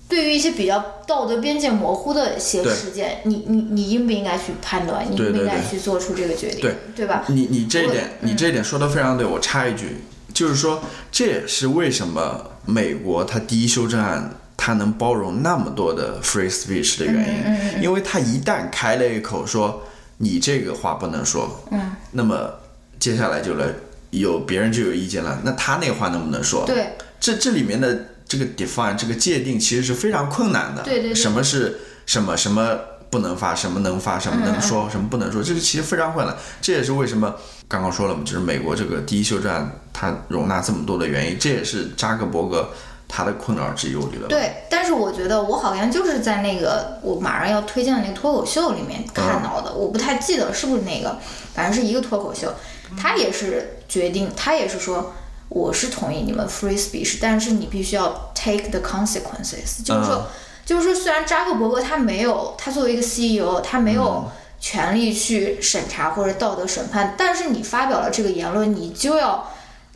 [0.09, 5.05] 对于一些比较道德边界模糊的一些事件，你你你应不应该去判断？
[5.09, 6.61] 你应不应该去做出这个决定？
[6.61, 7.23] 对对吧？
[7.27, 9.25] 你你这一点，你这一点说的非常对。
[9.25, 9.97] 我插一句，
[10.33, 19.83] 就是说，这也是为什么美国它第一修正案它能包容那么多的 free speech 的原因，因为它一旦开了一口说
[20.17, 22.51] 你这个话不能说，嗯，那么
[22.99, 23.67] 接下来就来
[24.09, 26.65] 有别人就有意见了，那他那话能不能说？
[26.65, 26.87] 对
[27.19, 30.83] 这这里面的这个 define 这个界定其实是非常困难的。
[30.83, 36.37] 对对对什么是什么什么不能发，什么能发，什么能说，什么不能说，这个其实非常困难。
[36.61, 37.33] 这也是为什么
[37.67, 42.69] 刚刚说了嘛，就是美国这个第一修正案它容纳这么多的原因，这也是扎克伯格
[43.07, 44.27] 他的困扰之一，我觉得。
[44.27, 51.17] 对，但是我觉得我好像就是在那个我马上要推荐的那个脱口秀里面看到的，我不太记得是不是那个，
[51.55, 52.53] 反正是一个脱口秀，
[52.95, 55.13] 他也是决定，他也是说。
[55.49, 60.27] 我是同意你们 free speech，但是你必须要 take the consequences，就是说，
[60.65, 64.25] 就是说，虽然扎克伯格他没有，他作为一个 CEO，他没有
[64.59, 69.51] 权利去审查或者道德审判，但是你发表了这个言论，你就要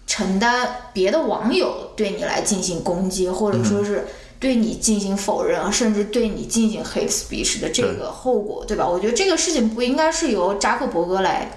[0.07, 4.07] 承担别的网友对你来进行攻击，或者说是
[4.39, 8.87] 对你进行否认，甚至对你进行 hate speech 的这个后果，对吧？
[8.87, 11.49] 我觉得这个事情不应该是由扎克伯格来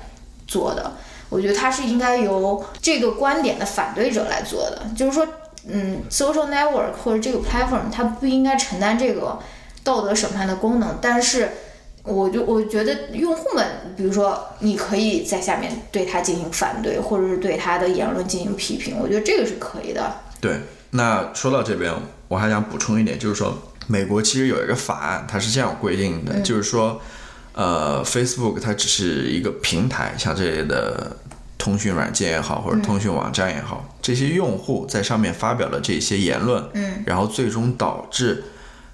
[0.47, 0.93] 做的，
[1.29, 5.27] 我觉得他是应该由这个观点的反对者来做的，就是说。
[5.69, 9.37] 嗯，social network 或者这个 platform 它不应该承担这个
[9.83, 11.51] 道德审判的功能，但是。
[12.09, 20.19] 我就我觉得用户们，比如说，你可以在下面对他进行反对，或者是对他的言论进行批评，我觉得这个是可以的。
[20.41, 20.61] 对，
[20.91, 21.93] 那说到这边，
[22.29, 23.59] 我还想补充一点，就是说，
[23.89, 27.01] 美国其实有一个法案，它是这样规定的，就是说，
[27.57, 31.17] 呃，Facebook 它只是一个平台，像这类的
[31.59, 38.45] 通讯软件也好，或者通讯网站也好，这些用户在上面发表了这些言论，嗯，然后最终导致。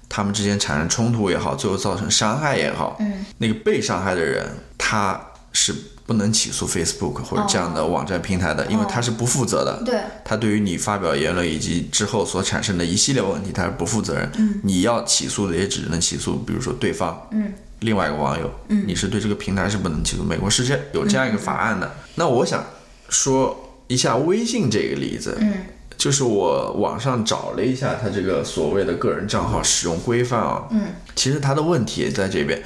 [0.09, 4.47] 他们之间产生冲突也好，最后造成伤害也好，嗯，那个被伤害的人
[4.77, 5.19] 他
[5.53, 5.73] 是
[6.05, 9.81] 不能起诉 Facebook 或者这样的网站平台的，因为他是不负责的。
[9.83, 14.29] 对，他对于你发表言论以及之后所产生的一系列问题，他是不负责任。
[14.37, 17.51] 嗯，你要起诉的也只能起诉，比如说对方，嗯，
[17.83, 20.23] 另外一个网友，嗯，你是对这个平台是不能起诉。
[20.23, 21.95] 美国是这有这样一个法案的。
[22.15, 22.63] 那我想
[23.09, 25.53] 说一下微信这个例子，嗯。
[25.95, 32.61] 就是我网上找了一下，它这个所谓的个人账号使用规范啊，嗯，其实它的问题也在这边，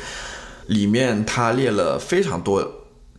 [0.68, 2.66] 里面它列了非常多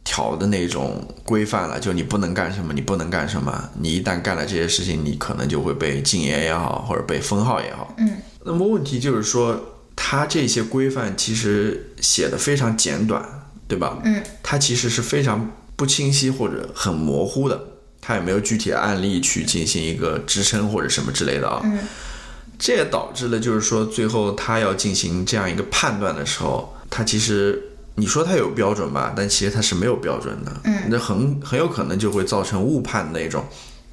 [0.02, 9.60] 条的那种规范了，就你不能干什么，你不能干什么，你一旦干了这些事情，你可能就会被禁言也好，或者被封号也好，嗯，那么问题就是说，
[10.00, 13.20] 它这些规范其实写的非常简短，
[13.66, 13.98] 对吧？
[14.04, 17.60] 嗯，它其实是非常不清晰或者很模糊的。
[18.00, 21.80] 它也没有具体的案例去进行一个支撑或者什么之类的啊，嗯
[22.58, 27.60] 这也导致了就是说最后他要进行这样一个判断的时候，他其实
[27.96, 33.44] 你说他有标准吧，但其实他是没有标准的，嗯，那很很有可能就会造成误判那种。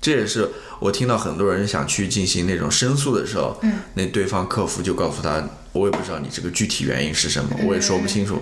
[0.06, 8.40] 这也是我听到很多人想去进行那种申诉的时候，嗯，那对方客服就告诉他，我也不知道你这个具体原因是什么，我也说不清楚。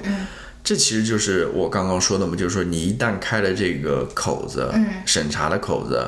[0.61, 4.69] 这其实就是我刚刚说的嘛，就是说你一旦开了这个口子，
[5.05, 6.05] 审查的口子，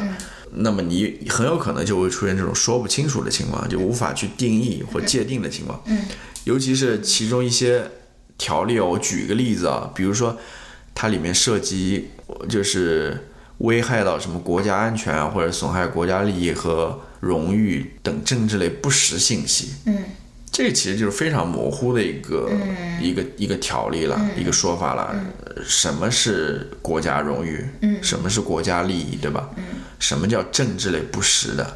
[0.56, 5.82] 那么你很有可能就会出现这种说不清楚的情况，就无法去定义或界定的情况。
[6.44, 7.90] 尤其是其中一些
[8.38, 10.38] 条例哦，我举一个例子啊，比如说
[10.94, 12.10] 它里面涉及
[12.50, 19.74] 就是危害到什么国家安全啊，或者损害国家利益和荣誉等政治类不实信息。
[19.86, 19.98] 嗯。
[20.52, 22.50] 这其实就是非常模糊的一个
[23.02, 25.14] 一个一个条例了，一个说法了。
[25.66, 27.66] 什么是国家荣誉？
[27.82, 29.18] 嗯什么是国家利益？
[29.18, 29.50] 对吧？
[29.58, 29.64] 嗯
[30.00, 31.76] 什么叫政治类不实的？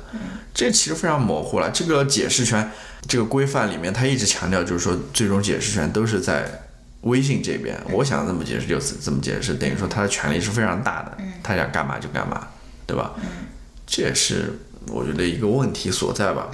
[0.53, 1.69] 这其实非常模糊了。
[1.71, 2.71] 这个解释权，
[3.05, 6.68] 这个规范里面，他一直强调就是说，最终解释权都是在
[7.01, 7.79] 微信这边。
[7.91, 12.47] 我想这么解释就是这么解释，等于说他的权力是非常大的，他想干嘛就干嘛，
[12.85, 13.13] 对吧？
[13.87, 16.49] 这也是我觉得一个问题所在吧。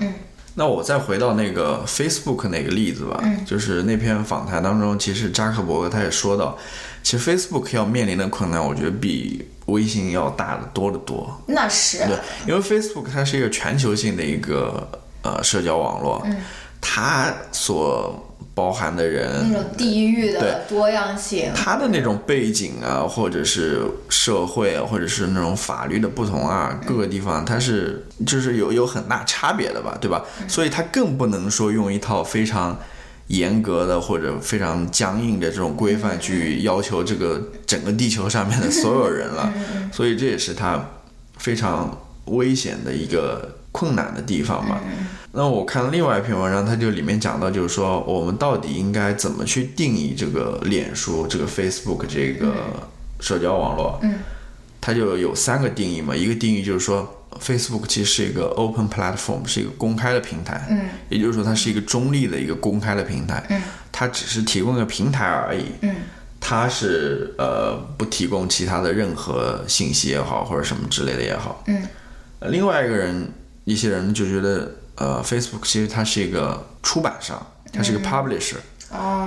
[0.53, 6.58] 那我再回到那个 Facebook 那个例子吧，就是那篇访谈当中，其实扎克伯格他也说到，
[7.03, 11.41] 其实 Facebook 要面临的困难，我觉得比微信要大的多得多。
[11.47, 14.88] 那是对，因为 Facebook 它是一个全球性的一个
[15.23, 16.25] 呃社交网络，
[16.79, 18.21] 它所。
[18.56, 30.24] 包含的人，那种地域的多样性，他的那种背景啊，或者是社会啊，或者是那种法律的不同啊，各个地方它是就是有有很大差别的吧，对吧？
[30.48, 32.80] 所以他更不能说用一套非常
[33.28, 39.54] 严格的或者非常僵硬的这种规范去要求这个整个地球上面的所有人了，
[39.91, 40.91] 所以这也是他
[41.38, 44.79] 非常危险的一个困难的地方嘛。
[45.33, 52.53] 那我看另外一篇文章，它就里面讲到，就是说我们到底应该怎么去定义这个脸书、这个 Facebook 这个
[53.19, 53.99] 社交网络？
[54.01, 54.19] 嗯，
[54.79, 56.15] 它就有三个定义嘛。
[56.15, 60.65] 一个定义就是说，Facebook 其实是一个 open platform，是一个公开的平台。
[60.69, 63.43] 嗯，也就是说它是一个中立的一个公开的平台。
[63.49, 63.61] 嗯，
[63.91, 65.65] 它只是提供一个平台而已。
[65.81, 65.95] 嗯，
[66.39, 71.61] 它是呃不提供其他的任何信息也好，或者什么之类的也好。
[71.67, 71.83] 嗯，
[72.51, 73.29] 另外一个人，
[73.65, 74.71] 一些人就觉得。
[74.97, 78.56] 呃，Facebook 其实它是一个出版商，它是一个 publisher，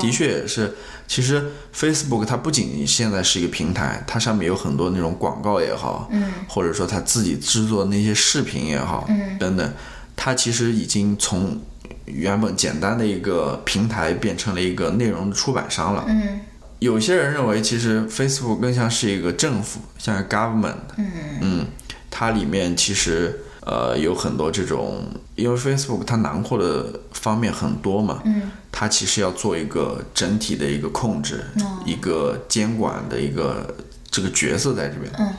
[0.01, 0.75] 的确也是。
[1.07, 9.75] 其实 Facebook 它不仅仅现在是一个平台，它上面有很多那种广告也好，嗯，或者说它自己制作那些视频也好，嗯，等等，
[10.17, 11.61] 它其实已经从
[12.07, 16.07] 原本简单的一个平台变成了一个内容的出版商了。
[16.09, 16.41] 嗯，
[16.79, 21.11] 有些人认为其实 Facebook 更像是一个政府，像 government，嗯
[21.43, 21.67] 嗯，
[22.11, 23.41] 它里面其实。
[23.69, 25.05] 呃，有很多这种，
[25.35, 31.45] 因为 Facebook 它囊括的方面很多嘛，嗯，它其实要做一个整体的一个控制，
[31.85, 33.75] 一个监管的一个
[34.11, 35.13] 这个角色在这边。
[35.19, 35.35] 嗯，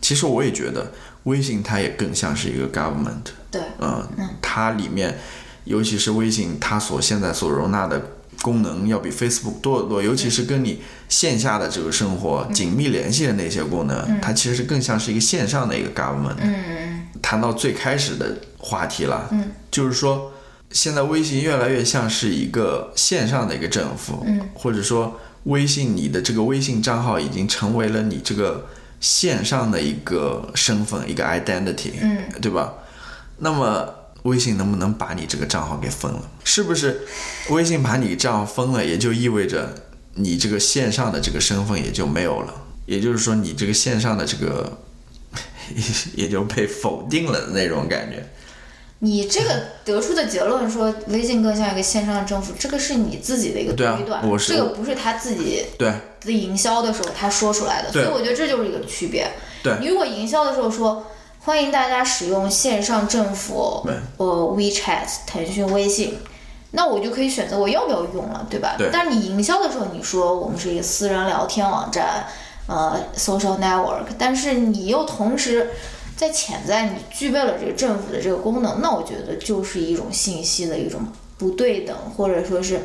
[0.00, 0.90] 其实我也觉得
[1.24, 3.32] 微信它也更像是一个 government。
[3.50, 4.08] 对，嗯，
[4.40, 5.18] 它里面，
[5.64, 8.00] 尤其是微信它所现在所容纳的
[8.44, 16.36] 功能要比 Facebook 多得多，尤其是跟你线下的这个生活紧密联系的那些功能，它其实更像是一个线上的一个 government。
[16.42, 17.06] 嗯。
[17.22, 20.30] 谈到最开始的话题了，嗯，就是说
[20.70, 28.66] 现在微信越来越像是一个线上的一个政府，嗯，或者说微信你的这个微信账号已经成为了你这个
[29.00, 32.74] 线上的一个身份，一个 identity，嗯，对吧？
[33.38, 33.88] 那么
[34.24, 36.22] 微信能不能把你这个账号给封了？
[36.44, 37.06] 是不是
[37.48, 39.74] 微信把你账号封了，也就意味着
[40.14, 42.52] 你这个线上的这个身份也就没有了？
[42.86, 44.80] 也就是说，你这个线上的这个
[45.74, 45.84] 也
[46.24, 48.28] 也就被否定了的那种感觉。
[49.00, 59.30] 你这个得出的结论说微信更像一个线上政府，这个是你自己的一个推断，我是这个不是他自己对的营销的时候他说出来的，所以我觉得这就是一个区别。
[59.62, 61.06] 对你如果营销的时候说
[61.44, 63.86] 欢迎大家使用线上政府，
[64.16, 64.26] 呃
[64.56, 66.16] WeChat、腾讯微信。
[66.70, 68.76] 那我就可以选择我要不要用了，对吧？
[68.78, 72.24] 对但是你营销的时候，你说我们是一个私人聊天网站，
[72.66, 75.70] 呃，social network，但是你又同时
[76.16, 81.02] 在潜在你具备了这个政府的这个功能，那我觉得就是一种信息的一种
[81.36, 82.80] 不对等，或者说是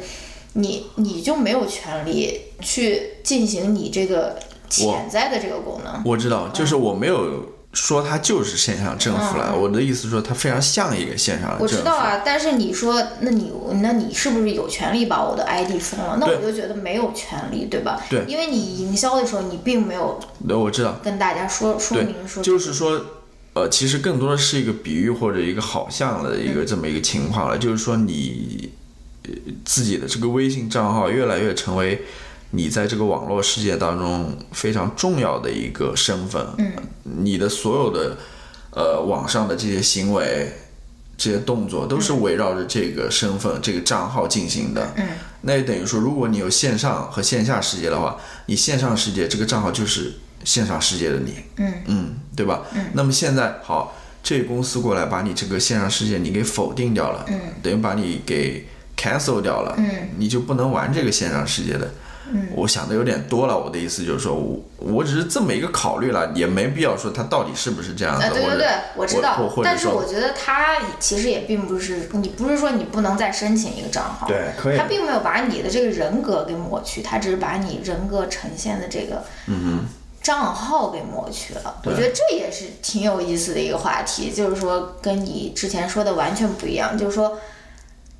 [0.53, 4.37] 你你就没有权利去进行你这个
[4.69, 6.03] 潜在的这个功能。
[6.05, 7.41] 我知道，就是我没有
[7.71, 11.83] 说它就是线上政府了，我的意思是说它非常像一个线上的我政府。
[11.83, 13.51] 知道啊，但是你说，那你
[13.81, 16.17] 那你是不是有权利把我的 ID 封了？
[16.19, 18.01] 那我就觉得没有权利，对吧？
[18.09, 22.99] 对因为你营销的时候，你并没有对，我知道，跟大家说说明说，就是说，
[23.53, 28.71] 呃，其实更多的是一个比喻或者一个好像的一个这么一个情况了，就是说你
[29.25, 29.31] 呃
[29.63, 32.03] 自己的这个微信账号越来越成为
[32.51, 36.71] 你在这个网络世界当中非常重要的一个身份，嗯，
[37.03, 38.17] 你的所有的
[38.71, 40.51] 呃网上的这些行为。
[41.21, 44.93] 这些动作都是围绕着这个身份、这个账号进行的。
[44.95, 45.05] 嗯，
[45.41, 50.13] 那也等于说，如果你有线上和线下世界的话，你线上世界这个账号就是
[50.45, 51.33] 线上世界的你。
[51.57, 52.61] 嗯嗯，对吧？
[52.73, 52.85] 嗯。
[52.93, 53.93] 那么现在好，
[54.23, 61.91] 这个公司过来把你这个线上世界你给否定掉了，嗯，等于把你给 cancel 掉了，嗯，你就不能玩这个线上世界的。
[62.31, 68.25] 嗯，我想的有点多了，我的意思就是说，我我只是这么一个考虑了，也没必要说他到底是不是这样的。
[68.25, 79.85] 啊，对对对，我知或道但是我觉得他其实也并不是，你不是说你不能再申请一个账号，对可以他并没有把你的这个人格给抹去，他只是把你人格呈现的这个嗯
[80.21, 81.81] 账号给抹去了。
[81.85, 87.39] 我觉得这也是挺有意思的一个话题，就是说跟你之前说的完全不一样，就是说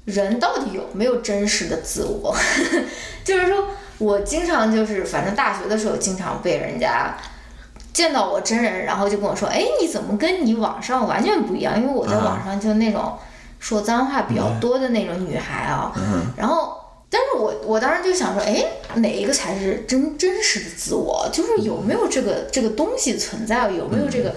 [0.06, 2.36] 人到底有没有真实的自我？
[3.24, 3.68] 就是说
[4.00, 7.16] 我经常就是，反正大学的时候经常被人家。
[7.92, 11.76] 见到我真人，然后就跟我说：“哎，你怎么跟你网上完全不一样？
[11.76, 13.18] 因为我在网上就那种
[13.60, 15.92] 说脏话比较多的那种女孩啊。
[16.38, 16.78] 然后，
[17.10, 18.64] 但是我我当时就想说：“哎，
[18.98, 21.28] 哪一个才是真真实的自我？
[21.34, 23.70] 就是有没有这个这个东西存在？
[23.70, 24.34] 有没有这个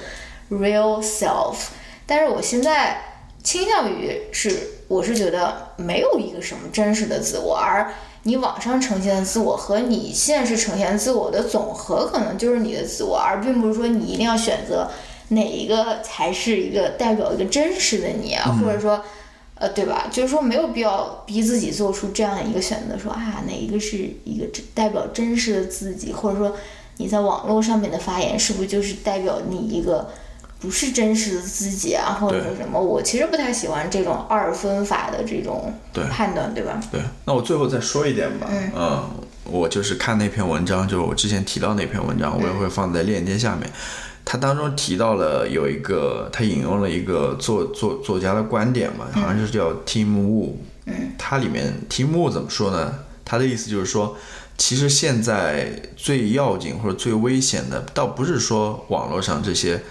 [0.50, 1.56] real self？”
[2.04, 3.00] 但是我现在
[3.44, 4.58] 倾向于是，
[4.88, 7.92] 我是觉得没有一个什么真实的自我，而
[8.24, 14.88] 你网上呈现的自我和你现实呈现自我的总和，可能就是你的自我，而并不是说你一定要选择
[15.28, 19.02] 哪一个才是一个代表一个真实的你啊，或者说，
[19.56, 20.06] 呃，对吧？
[20.10, 26.54] 就是说没有必要逼自己做出这样的一个选择，说啊哪一个是一个真代表真实的自己，或者说
[26.98, 30.08] 你在网络上面的发言是不是就是代表你一个。
[30.62, 32.80] 不是真实的自己啊，或者是什么？
[32.80, 35.74] 我其实不太喜欢这种二分法的这种
[36.08, 36.80] 判断，对吧？
[36.92, 38.48] 对，那我最后再说一点吧。
[38.72, 39.10] 嗯，
[39.42, 43.68] 我就是看那篇文章，就是我之前提到那篇文章，我也会放在链接下面。
[44.24, 50.52] 它当中提到了有一个，他引用了一个作作作家的观点嘛，好像是叫 Tim Wu。
[50.86, 52.94] 嗯，它里面 Tim Wu 怎么说呢？
[53.24, 54.16] 他的意思就是说，
[54.56, 59.82] 其实现在最要紧或者最危险的，倒不是说网络上这些。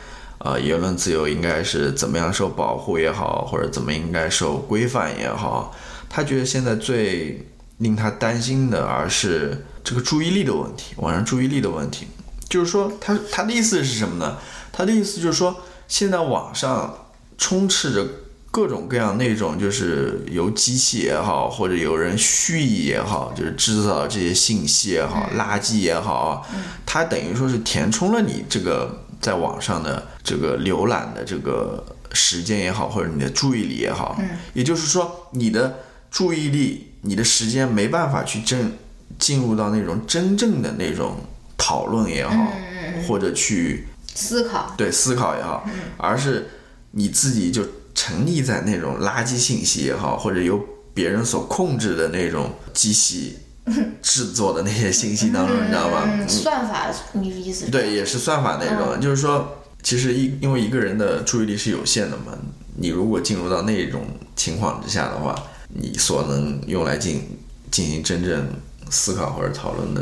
[0.44, 5.72] 呃，言论自由应该是怎么样受保护也好，或者怎么应该受规范也好，
[6.10, 7.46] 他觉得现在最
[7.78, 12.08] 令他担心的，而是这个注意力的问题，网上注意力的问题。
[12.50, 14.38] 就是说，他他的意思是什么呢？
[14.72, 15.56] 他的意思就是说，
[15.88, 16.92] 现在网上
[17.38, 18.04] 充斥着
[18.50, 26.48] 各种各样那种，就是由机器也好，或者有人蓄意也好，就是制造这些信息也好，垃圾也好，
[26.84, 29.06] 它等于说是填充了你这个。
[29.22, 38.78] 在网上的这个浏览的这个时间也好，或者你的注意力也好，嗯，也就是说，你的注意力、你的时间没办法去真
[39.20, 41.18] 进入到那种真正的那种
[41.58, 46.50] 讨论也好，嗯、或者去思考，对思考也好，嗯、而是
[46.92, 47.64] 你自己就
[47.94, 50.60] 沉溺在那种垃圾信息也好，或者由
[50.94, 53.38] 别人所控制的那种机器。
[54.02, 56.04] 制作的那些信息当中，你知道吗？
[56.06, 57.72] 嗯、算法，你的意思是？
[57.72, 62.38] 对，也是算法那种，嗯、就是说，其实一因为一个人的注意力是有限的嘛，
[62.78, 64.04] 你如果进入到那种
[64.36, 65.36] 情况之下的话，
[65.70, 67.40] 你所能用来进
[67.70, 68.50] 进行真正
[68.90, 70.02] 思考或者讨论的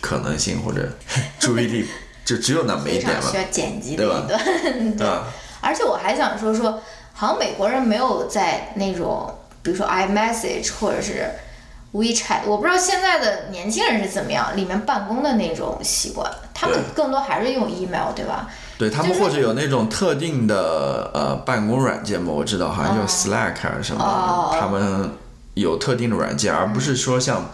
[0.00, 0.88] 可能性或者
[1.38, 1.86] 注意力，
[2.24, 4.26] 就只有那么一点了 需，要剪辑的一段，
[4.96, 5.26] 对吧？
[5.60, 6.80] 而且我还想说说，
[7.12, 9.30] 好像美国人没有在那种，
[9.62, 11.28] 比如说 iMessage 或者是
[11.92, 18.48] WeChat，我不知道现在的年轻人是怎么样，里面办公的那种习惯，他们更多还是用 email，对吧？
[18.78, 25.10] 对他们或者有那种特定的呃办公软件吧，我知道好像叫 Slack 还是什么，哦他们
[25.54, 27.50] 有特定的软件，而不是说像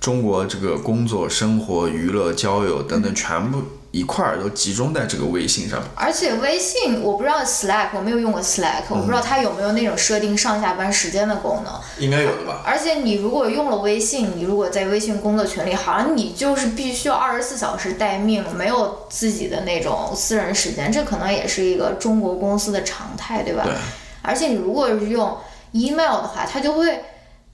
[0.00, 5.82] 中国这个工作、生活、娱乐、交友等等全部一块儿都集中在这个微信上。
[5.94, 11.72] 而且微信，我不知道 Slack，我没有用过 Slack，我不知道它有没有那种设定上下班时间的功能。
[11.98, 12.62] 应该有的吧？
[12.66, 23.62] 而且你如果用了微信，你如果在微信工作群里，好像你就是必须要二十四小时待命，没有自己的那种私人时间，这可能也是一个中国公司的常态，对吧？
[23.64, 23.72] 对
[24.20, 25.34] 而且你如果是用
[25.72, 27.02] email 的话，它就会，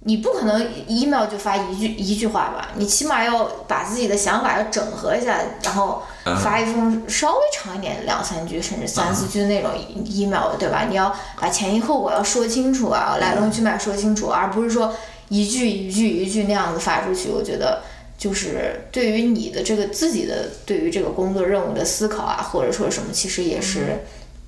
[0.00, 9.70] 你不可能 email 就发一句一句话吧，你起码要把自己的想法要整合一下，然后发一封稍微长一点，两三句甚至三四句的那种
[10.06, 10.86] email，对吧？
[10.88, 14.94] 你要把前因后果要说清楚啊，来龙去脉说清楚，而不是说
[15.28, 17.28] 一句一句一句那样子发出去。
[17.28, 17.82] 我觉得
[18.16, 24.04] 就是对于你的这个自己的对于这个工作任务的思考啊，或者说什么，其实也是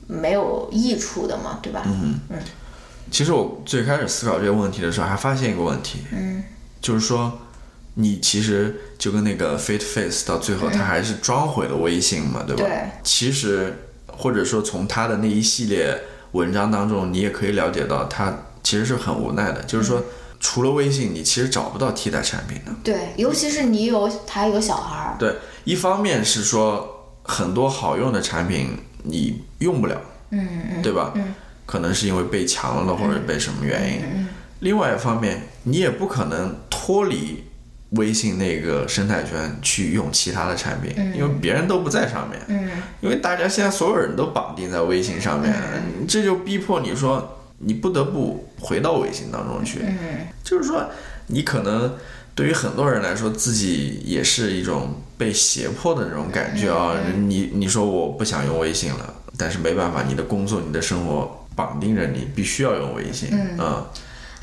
[0.07, 1.83] 没有益处的嘛，对吧？
[1.87, 2.21] 嗯。
[2.31, 2.39] 嗯。
[3.09, 6.43] 其实我最开始思考这个问题的时候，还发现一个问题，嗯，
[6.81, 7.39] 就是说，
[7.99, 12.63] 你其实就跟那个 Fate Face 到最后，他还是装回了微信嘛，对吧？
[12.63, 13.75] 对其实
[14.07, 15.99] 或者说从他的那一系列
[16.33, 20.03] 文章当中，你也可以了解到，他其实是很无奈的，就是说，
[20.39, 22.73] 除了微信，你其实找不到替代产品的。
[22.85, 25.35] 对，尤其是你有他有小孩儿，对，
[25.65, 29.99] 一方面是说很多好用的产品你用不了，
[30.31, 31.13] 嗯嗯对吧？
[31.15, 31.35] 嗯
[31.65, 34.01] 可能是因为被抢了或者被什么原因。
[34.03, 34.29] 嗯
[34.61, 37.45] 另外一方面，你也不可能脱离
[37.97, 42.41] 微信那个生态圈去用其他的产品，因为别人都不在上面。
[42.49, 42.71] 嗯
[43.01, 45.55] 因为大家现在所有人都绑定在微信上面，
[46.09, 49.81] 这就逼迫你说你不得不回到微信当中去。
[49.83, 50.89] 嗯就是说，
[51.27, 51.95] 你可能
[52.35, 56.95] 对于很多人来说，自己也是一种被胁迫的那种感觉啊。
[57.17, 63.29] 你你说我不想用微信了，但是没办法，你的工作、你的生活绑定着你，必须要用微信。
[63.33, 63.85] 嗯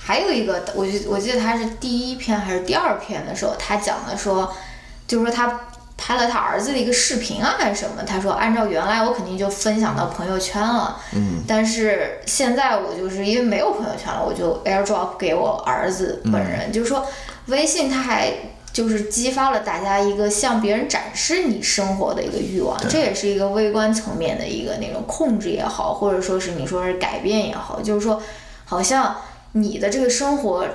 [0.03, 4.53] 还有一个，我记我记得他是第一篇还是第二篇的时候，他讲的说，
[5.07, 5.61] 就是说他
[5.97, 17.07] 拍了他儿子的一个视频啊还是什么，他说按照原来我肯定就分享到朋友圈了，嗯，但是现在我就是因为没有朋友圈了，我就 AirDrop 给我儿子本人，就是说
[17.47, 18.33] 微信他还。
[18.73, 28.19] 就是激发了大家一个向别人展示你生活的一个欲望，这也是一个微观层面的一个那种控制也好，或者说是你说是改变也好，就是说，
[28.65, 29.15] 好像
[29.53, 30.67] 你的这个生活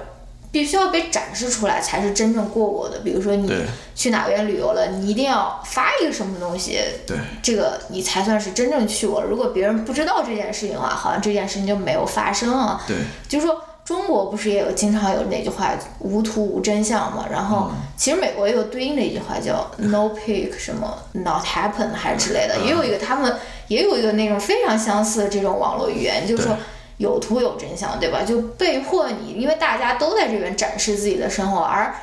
[0.51, 3.01] 必须要被展示出来，才是真正过过的。
[3.01, 3.53] 比如说你
[3.95, 9.22] 去哪边旅游了，你一定要发一个什么东西，对这个你才算是真正去过。
[9.22, 12.83] 如果别人不知道这件事情的话，好像这件事情就没有发生啊。
[12.87, 12.97] 对，
[13.29, 17.26] 就是说中国不是也有经常有那句话“无图无真相”嘛？
[17.31, 26.62] 然后其实美国也有对应的一句话叫 “no pic” 什么 “not happen” 还是之类的，也有一个他们也有一个那种非常相似的这种网络语言，就是说对。
[26.99, 28.22] 有图有真相，对吧？
[28.22, 31.94] 就被迫你，因为大家都在这边展示自己的生活，而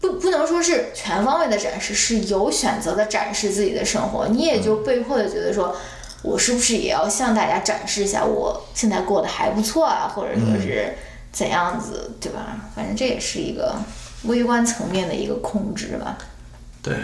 [0.00, 5.76] 不不能说是全方位的展示，是有选择的展示自己的生活，你也就被迫的觉得说，
[6.22, 10.94] 我是不是也要向大家展示一下我现在过得还不错啊，或者说是
[11.30, 12.56] 怎样子，对吧？
[12.74, 13.74] 反正这也是一个
[14.24, 16.18] 微观层面的一个控制吧。
[16.82, 16.94] 对。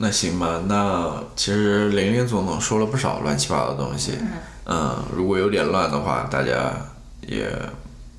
[0.00, 4.28] 那行吧，那其实林林总总说了不少乱七八糟的东西，嗯，
[5.16, 6.72] 如果有点乱的话，大家
[7.26, 7.50] 也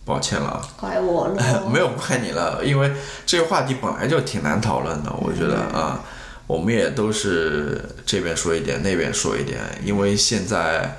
[0.03, 0.61] 抱歉了啊。
[0.77, 1.35] 怪我了，
[1.71, 2.91] 没有怪你了，因为
[3.25, 6.03] 这个话题本来就挺难讨论的，我觉得啊，
[6.47, 10.97] 我们也都是这边说一点，那边说一点，因为现在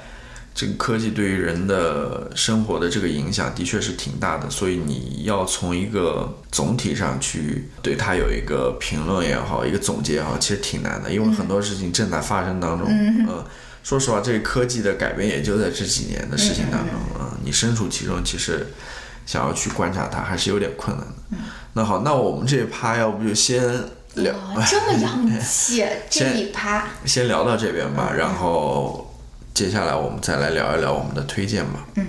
[0.54, 13.44] 这个科技对于人的生活的这个影响的确是挺大的，所以你要从一个总体上去对它有一个评论也好，一个总结也好，其实挺难的，因为很多事情正在发生当中，嗯。
[13.82, 18.66] 说实话，这个科技的改变也就在这几年的事情当中啊、你身处其中，其实
[19.26, 21.38] 想要去观察它还是有点困难的。
[21.72, 23.62] 那好，那我们这一趴要不就先
[24.14, 26.86] 聊，哇，这么洋 气，这一趴。
[27.04, 29.14] 先聊到这边吧，然后
[29.54, 31.86] 接下来我们再来聊一聊我们的推荐吧。
[31.94, 32.06] 嗯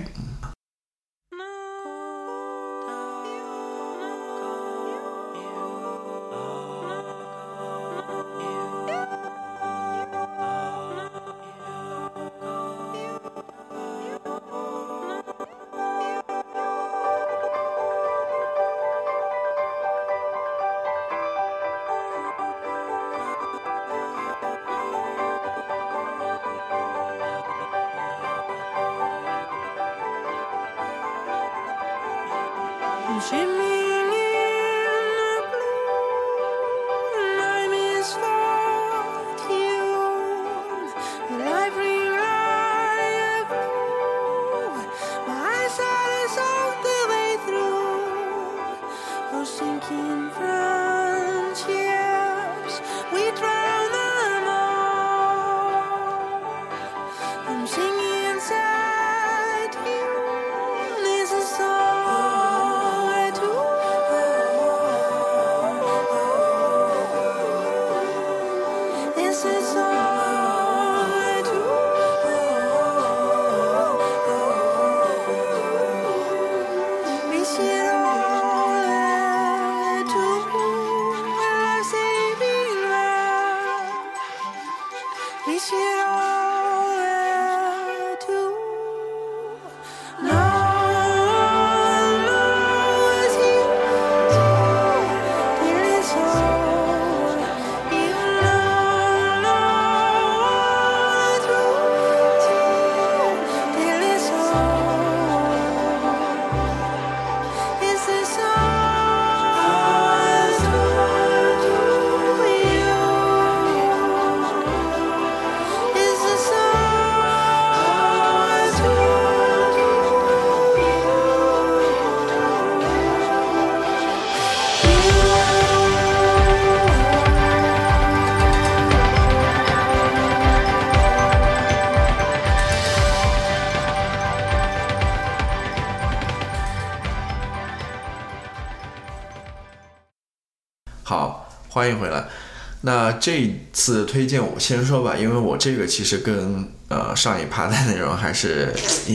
[142.92, 148.70] 那这一次推荐我先说吧，因为我这个其实跟呃上一趴的内容还是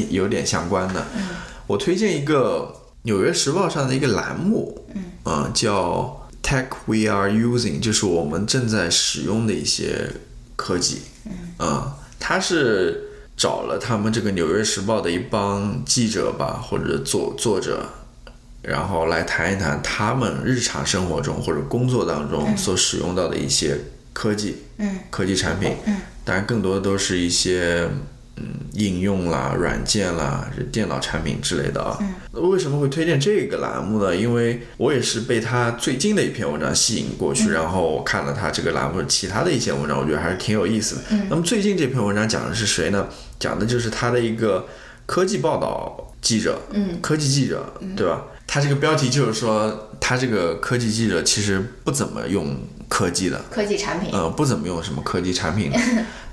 [0.09, 1.05] 有点相关的。
[1.67, 2.73] 我推荐一个
[3.03, 4.83] 《纽约时报》上的一个栏目，
[5.25, 10.09] 嗯、叫 Tech We Are Using，就是我们正在使用的一些
[10.55, 11.03] 科技。
[11.59, 13.03] 嗯，他是
[13.37, 17.87] 找了他们这个《纽约时报》的一帮记者吧，或者作作者，
[18.67, 23.77] 然后来谈一谈他们日常生活中或者工作当中所使用到的一些
[24.11, 25.95] 科技，嗯，科技产品，嗯，
[26.25, 27.87] 当然更多的都是一些
[28.35, 28.43] 嗯
[28.73, 31.97] 应用啦、软件啦、电脑产品之类的啊。
[32.33, 34.13] 为什么会推荐这个栏目呢？
[34.13, 41.01] 因为我也是被他最近的一篇文章吸引过去，然后我看了他这个栏目其他的一些文章，我觉得还是挺有意思的。
[41.11, 43.07] 嗯那么最近这篇文章讲的是谁呢？
[43.39, 44.67] 讲的就是他的一个
[45.05, 48.25] 科技报道记者，嗯，科技记者，对吧？
[48.47, 55.69] 他这个标题就是说，他这个科技记者其实不怎么用科技的，科技产品，呃，不怎么用什么科技产品。
[55.69, 55.77] 的，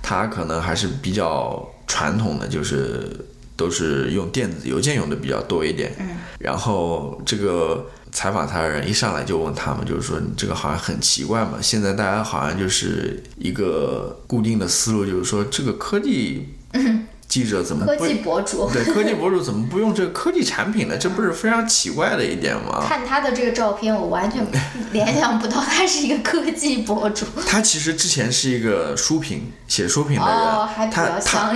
[0.00, 3.10] 他可能还是比较传统的，就是
[3.56, 5.92] 都是用电子邮件用的比较多一点。
[5.98, 16.48] 嗯，然后这个采访他的人一上来就问他们，就是说你这个好像很奇怪嘛，现在大家好像就是一个固定的思路，就是说这个科技
[17.34, 18.70] 记者怎么不科技博主。
[18.70, 20.96] 对科技博主怎么不用这个科技产品呢？
[20.96, 22.84] 这不是非常奇怪的一点吗？
[22.88, 24.46] 看他的这个照片，我完全
[24.92, 27.26] 联想不到他是一个科技博主。
[27.44, 31.52] 他其实之前是一个书评写书评的人，哦，还比他较他。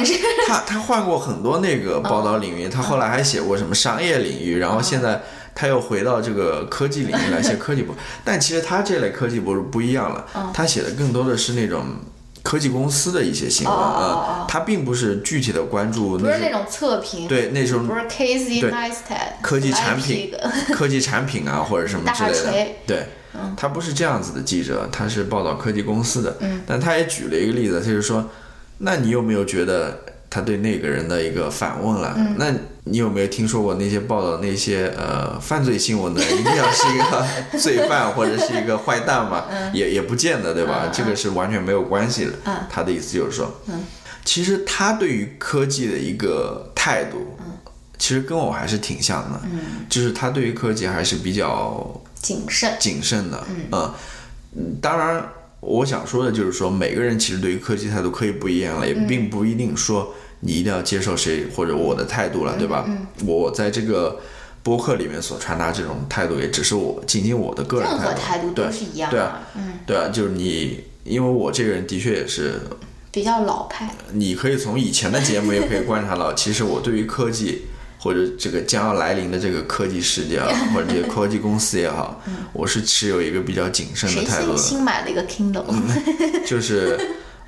[0.49, 5.22] 他他换过很多那个报道领域，他后来还写过什么商业领域，然后现在
[5.55, 7.95] 他又回到这个科技领域来写科技博。
[8.24, 11.85] 但其实他这类科技博主不一样了，他写的更多的是那种
[12.49, 20.32] 科技公司的一些新闻啊，他并不是具体的关注不是那种测评，对那种不是 Casey Neistat 科技产品
[20.72, 23.07] 科技产品啊或者什么之类的，对。
[23.55, 26.38] 他不是这样子的记者，他是报道科技公司的。
[26.40, 28.26] 嗯，但他也举了一个例子，他就说，
[28.78, 32.16] 那你有没有觉得他对那个人的一个反问了？
[32.38, 32.53] 那
[32.91, 39.45] 你有没有听说过那些报道那些呃犯罪新闻的 一定要是一个罪犯或者是一个坏蛋吗？
[39.72, 40.91] 也也不见得，对吧？
[40.93, 42.32] 这个是完全没有关系的。
[42.70, 43.53] 他的意思就是说，
[44.24, 47.36] 其实他对于科技的一个态度，
[47.99, 49.41] 其实跟我还是挺像的。
[49.89, 52.74] 就是他对于科技还是比较谨慎。
[52.78, 53.93] 谨慎的，嗯
[54.57, 55.22] 嗯，当然，
[55.61, 62.89] 我想说的就是说，每个人其实对于科技态度可以不一样了，也并不一定说你一定要接受谁或者我的态度了，对吧？
[63.26, 64.20] 我在这个
[64.62, 72.61] 播客里面所传达这种态度，也只是我仅仅我的个人任何度，态度对都是一样对啊，嗯，对啊，就是你，因为我这个人的确也是，
[73.11, 73.89] 比较老派。
[74.12, 77.62] 你可以从以前的节目也可以观察到， 其实我对于科技。
[78.01, 82.22] 或者这个将要来临的这个科技世界啊， 或者这些科技公司也好，
[82.53, 84.57] 我是持有一个比较谨慎的态度的。
[84.57, 85.64] 新新买了一个 Kindle？、
[86.47, 86.97] 就是，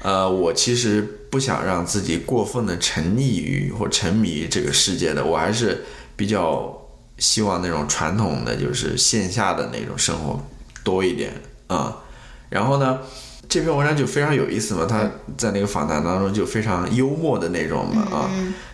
[0.02, 5.84] 呃，我其实不想让自己过分的沉溺于或沉迷于这个世界的，我还是
[6.16, 6.76] 比较
[7.18, 10.40] 希望那种传统的就是线下的那种生活
[10.82, 11.32] 多一点
[11.66, 11.98] 啊、
[12.48, 12.98] 然后呢，
[13.48, 18.30] 这篇文章就非常有意思嘛，他在那个访谈当中就非常幽默的那种嘛啊，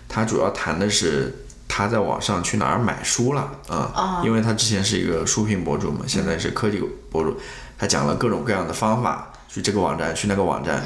[0.08, 1.34] 他主要谈的是
[1.68, 7.36] 他在网上去哪儿买书了啊，因为他之前是一个书评博主嘛，现在是科技博主，
[7.76, 10.82] 他讲了各种各样的方法，去这个网站，去那个网站，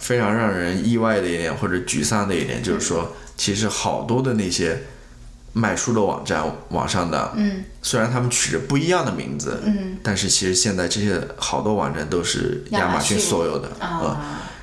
[0.00, 4.82] 非常让人意外的一点或者沮丧的一点就是说，其实好多的那些
[5.52, 13.68] 卖书的网站，网上的，嗯，虽然他们取着不一样的名字，嗯，但是其实现在这些好多网站都是亚马逊所有的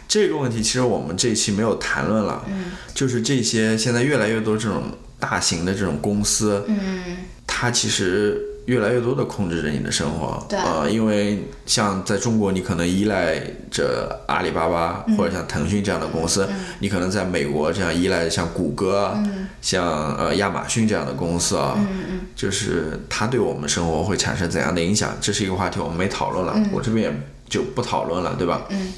[0.07, 4.83] 这个问题其实我们这一期没有谈论了，嗯，就是这些现在越来越多这种
[5.19, 7.17] 大型的这种公司，嗯。
[7.53, 10.59] 它其实越来越多的控制着你的生活，对。
[10.59, 13.39] 呃，因为像在中国，你可能依赖
[13.71, 15.17] 着阿里巴巴、嗯。
[15.17, 16.47] 或者像腾讯这样的公司，
[16.79, 19.23] 你可能在美国这样依赖像谷歌啊、
[19.61, 28.61] 像呃亚马逊这样的公司啊，嗯就是它对我们生活会产生怎样的影响，这是一个话题，我们没讨论了，我这边也就不讨论了，对吧？
[28.69, 28.93] 嗯。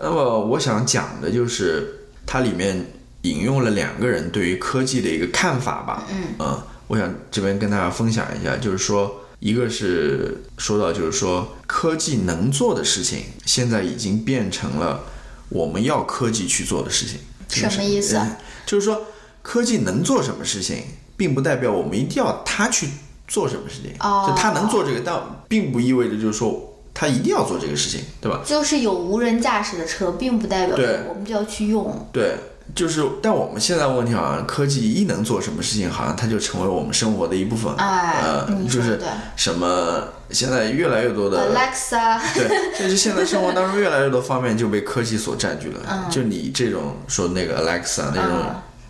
[0.00, 2.86] 那么我想讲的就是它里面
[3.22, 6.04] 引用了两个人对于科技的一个看法吧，
[6.38, 15.04] 嗯我想这边跟大家分享一下，就是说，一个是说到就是说，科技能做的事情，现在已经变成了
[15.48, 17.18] 我们要科技去做的事情。
[17.48, 18.20] 什么意思
[18.64, 19.06] 就是说，
[19.42, 20.84] 科技能做什么事情，
[21.16, 22.88] 并不代表我们一定要它去
[23.28, 23.92] 做什么事情。
[24.00, 28.40] 哦就它能做这个，但并不意味着就是说他一定要做这个事情，对吧？
[28.44, 30.76] 就是有无人驾驶的车，并不代表
[31.08, 32.08] 我们就要去用。
[32.12, 32.36] 对，
[32.74, 37.72] 就是，但我们现在问题好像科技一能做什么事情，好像它就成为我们生活的一部分。
[37.76, 39.00] 哎呃，就是
[39.36, 45.80] 什么现在越来越多的 Alexa， 对，就是现在生活当中越来越多方面就被科技所占据了。
[45.88, 48.36] 嗯就你这种说那个 Alexa 那种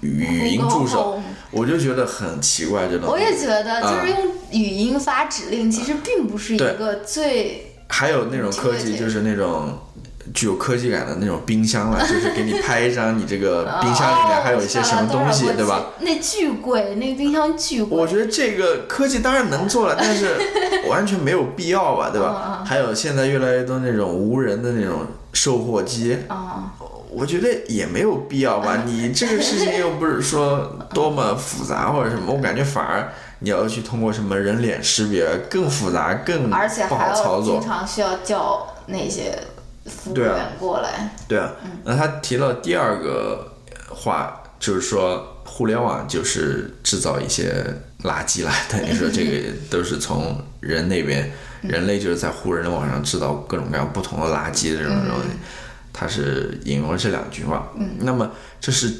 [0.00, 1.20] 嗯语语音助手
[1.50, 3.08] 我就觉得很奇怪，这种。
[3.08, 9.78] 我也觉得，啊就是用语音发指令，其实并不是一个最还有那种科技，就是那种
[10.34, 15.86] 具有科技感的那种冰箱了，就是给你拍一张你这个 冰箱里面还有一些什么东西，哦对吧？？
[16.00, 17.98] 那巨贵，那个冰箱巨贵。
[17.98, 20.36] 我觉得这个科技当然能做了，但是
[20.88, 22.64] 完全没有必要吧，对 嗯吧？
[22.66, 26.72] 还有现在越来越多那种无人的那种售货机，啊，
[27.10, 28.82] 我觉得也没有必要吧。
[28.84, 37.60] 你这个事情又不是说多么复杂或者什么，我感觉反而你要去通过什么人脸识别更复杂、更而且不还要经好操作。
[37.60, 39.38] 常需要叫那些
[39.88, 41.10] 服务对啊员过来。
[41.28, 41.52] 对啊，
[41.84, 43.52] 那他提了第二个
[43.88, 47.64] 话，就是说互联网就是制造一些
[48.02, 51.30] 垃圾了，等于说这个都是从人那边，
[51.62, 55.36] 人类就是在互联网上制造各种各样不同的垃圾的这种东西。
[55.98, 57.72] 他是引用了这两句话。
[57.74, 58.30] 嗯，那么
[58.60, 58.92] 这是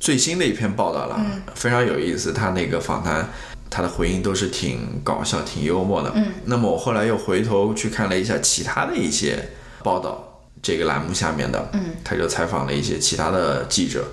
[0.00, 1.20] 最新的一篇报道了，
[1.54, 2.32] 非常有意思。
[2.32, 3.28] 他那个访谈，
[3.70, 6.10] 他的回应都是挺搞笑、挺幽默的。
[6.16, 9.50] 嗯，那么我后来又回头去看了一下其他的一些
[9.84, 10.29] 报道，
[10.62, 14.04] 这个栏目下面的，嗯，他就采访了一些其他的记者，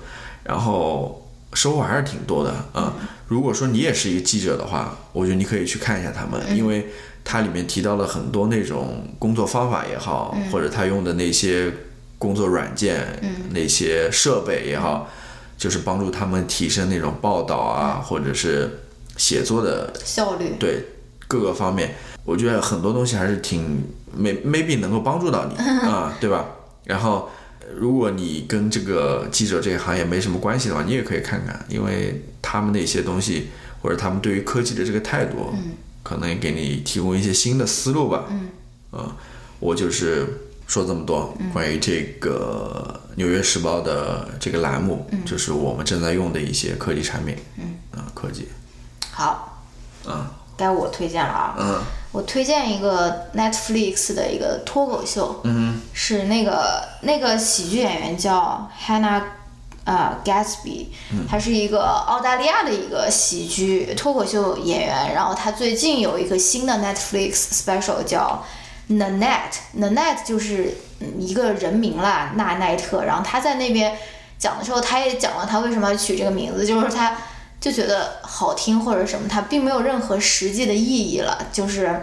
[0.44, 2.94] 然后收获还是挺多的啊、
[3.26, 6.88] 如果说你也是一个记者的话，我觉得你可以去看一下他们，因为
[7.24, 11.70] 它里面提到了很多那种工作方法也好，或者他用的那些
[12.18, 13.20] 工作软件、
[13.50, 15.10] 那些设备也好，
[15.58, 18.80] 就是帮助他们提升那种报道啊，或者是
[19.18, 20.54] 写作的效率。
[20.58, 20.86] 对
[21.26, 21.94] 各个方面，
[22.24, 23.84] 我觉得很多东西还是挺
[24.16, 25.56] may maybe 能够帮助到你
[25.86, 26.44] 啊，对吧？
[26.84, 27.30] 然后，
[27.60, 33.50] 呃如果你跟这个记者这个行业没什么关系的话，你也可以看看，因为他们的一些东西
[33.82, 35.52] 或者他们对于科技的这个态度，
[36.02, 38.24] 可能也给你提供一些新的思路吧。
[38.30, 38.48] 嗯，
[38.90, 39.14] 啊，
[39.60, 40.26] 我就是
[40.66, 47.36] 说这么多关于这个《纽约时报》的这个栏目，就是我们正在用的一些科技产品。
[47.58, 48.48] 嗯，啊，科技，
[49.10, 49.62] 好，
[50.06, 51.54] 啊，该我推荐了啊。
[51.58, 51.82] 嗯。
[52.12, 59.22] 我推荐一个 Netflix 的一个脱口秀，嗯是那个那个喜剧演员叫 Hannah
[59.84, 60.86] 啊、Gatsby，
[61.28, 67.34] 他嗯是一个澳大利亚的一个喜剧脱口秀演员，然后他最近有一个新的 Netflix
[67.64, 68.44] special 叫
[68.90, 73.96] Nanette，Nanette 就是嗯一个人名啦，纳奈特，然后他在那边
[74.38, 77.16] 讲的时候，他也讲了他为什么要取这个名字，就是他
[77.60, 82.00] 就觉得好听或者什么，他并没有任何实际的意义了，就是。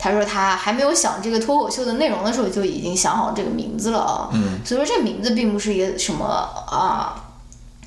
[0.00, 4.30] 他说他还没有想这个脱口秀的内容的时候，就已经想好这个名字了啊。
[4.32, 7.20] 嗯，所以说这名字并不是一个什么啊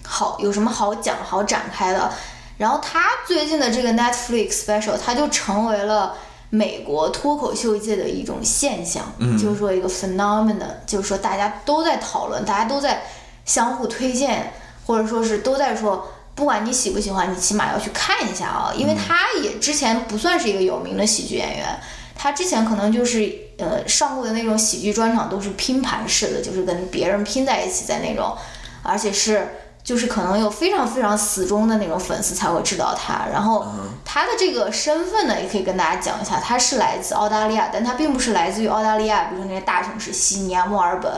[0.03, 2.11] 好有什么好讲好展开的。
[2.57, 6.13] 然后他最近的这个 Netflix special，他就成为了
[6.49, 13.03] 美国脱口秀界的一种现象，嗯就是说一个 phenomenon，就是说大家都在讨论，大家都在
[13.45, 14.51] 相互推荐，
[14.85, 16.05] 或者说是都在说
[16.35, 21.79] 不管你喜不喜欢，你起码要去看一下啊，因为他也之前不算是一个有名的喜剧演员，
[22.15, 28.35] 他之前可能就是呃上过的那种喜剧专场都是拼盘式的，就是跟别人拼在一起在那种，
[28.81, 33.25] 而且是就是可能有非常非常死忠的那种粉丝才会知道他。
[33.31, 33.67] 然后
[34.05, 41.11] 他的这个身份呢，也可以跟大家讲一下，他是来自澳大利亚，但他并不是来自于澳大利亚，比如说那些大城市悉尼啊、墨尔本、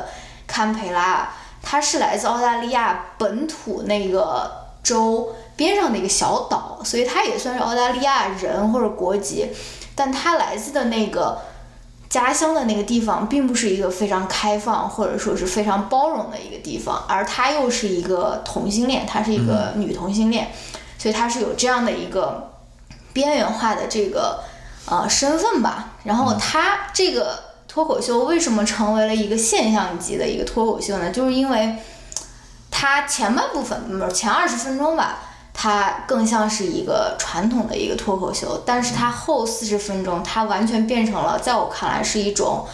[0.48, 1.30] 堪培拉，
[1.62, 9.48] 他是来自澳大利亚本土那个州边上的一个小岛，所以他也算是澳大利亚人或者国籍，
[9.96, 11.40] 但他来自的那个
[12.10, 20.52] 家乡的那个地方，并不是一个非常开放或者说是非常包容的一个地方，而他又是一个同性恋，他是一个女同性恋，
[20.98, 22.52] 所以他是有这样的一个
[23.14, 24.44] 边缘化的这个
[24.86, 25.94] 呃身份吧。
[26.04, 31.10] 然后他这个脱口秀为什么成为了一个现象级的一个脱口秀呢？
[31.10, 31.78] 就是因为
[32.76, 35.20] 它前半部分，不是前二十分钟吧，
[35.54, 42.66] 它更像是一个传统的一个脱口秀，但是它后四十分钟，它完全变成了，在我看来是一种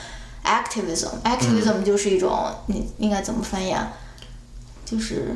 [0.45, 1.09] activism。
[1.25, 3.89] activism 就是一种，你应该怎么翻译啊？
[4.85, 5.35] 就是，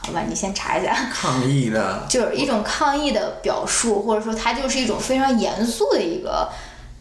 [0.00, 0.96] 好吧，你先查一下。
[1.12, 6.48] 抗议的，就是一种抗议的表述，或者说它就是一种非常严肃的一个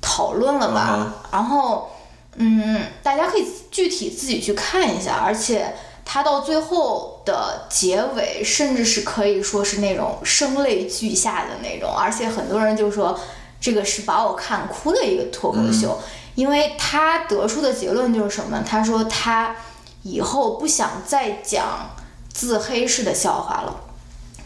[0.01, 0.97] 讨论了吧。
[0.99, 1.89] 嗯然后，
[2.35, 5.73] 嗯，大家可以具体自己去看一下，而且
[6.11, 13.19] 它到最后的结尾，甚至是可以说是那种声泪俱下的那种，而且很多人就说
[13.61, 16.01] 这个是把我看哭的一个脱口秀，
[16.33, 18.65] 因为他得出的结论就是什么呢？
[18.67, 19.55] 他说他
[20.01, 21.91] 以后不想再讲
[22.33, 23.81] 自黑式的笑话了。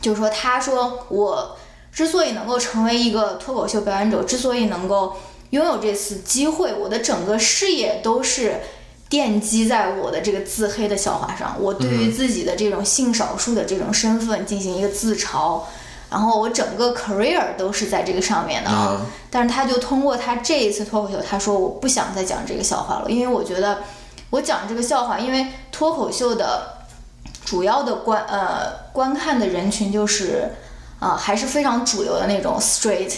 [0.02, 1.56] 就是说，他说我
[1.94, 5.16] 之所以能够成为一个脱口秀表演者，之所以能够
[5.52, 8.60] 拥有这次机会，我的整个事业都是
[9.14, 11.56] 奠基在我的这个自黑的笑话上。
[11.60, 15.62] 我对于自己的这种性少数的这种身份进行一个自嘲，
[16.10, 18.72] 然后我整个 career 都是在这个上面的。
[18.72, 23.84] 啊但是他就通过他这一次脱口秀，他说我不想再讲这个笑话了，因为我觉得
[24.32, 26.86] 我讲这个笑话，因为脱口秀的
[27.46, 30.50] 主要的观呃观看的人群就是
[31.00, 33.14] 呃还是非常主流的那种 straight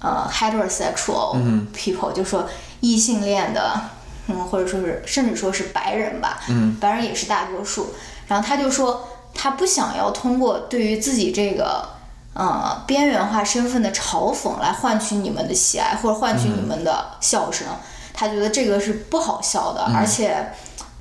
[0.00, 1.36] 呃 heterosexual
[1.72, 2.48] people，、就说
[2.80, 3.80] 异性恋的，
[4.28, 7.94] 嗯，或者说是甚至说是白人吧，嗯，白人也是大多数。
[8.26, 11.88] 然后他就说他不想要通过对于自己这个
[12.34, 17.66] 呃边缘化身份的嘲讽来换取你们的喜爱或者换取你们的笑声，
[18.12, 20.52] 他觉得这个是不好笑的，而且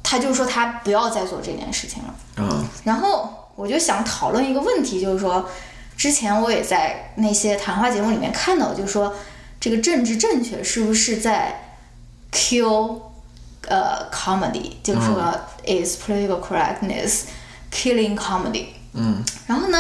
[0.02, 2.16] 他就说他不要再做这件事情了。
[2.38, 5.48] 嗯然后我就想讨论一个问题，就是说，
[5.98, 9.14] 之前我也在那些谈话节目里面看到，就是说，
[9.60, 11.74] 这个政治正确是不是在
[12.32, 13.02] kill
[13.68, 15.32] 呃 comedy，就是说、
[15.66, 17.24] is political correctness
[17.72, 18.68] killing comedy？
[18.94, 19.78] 嗯然后呢，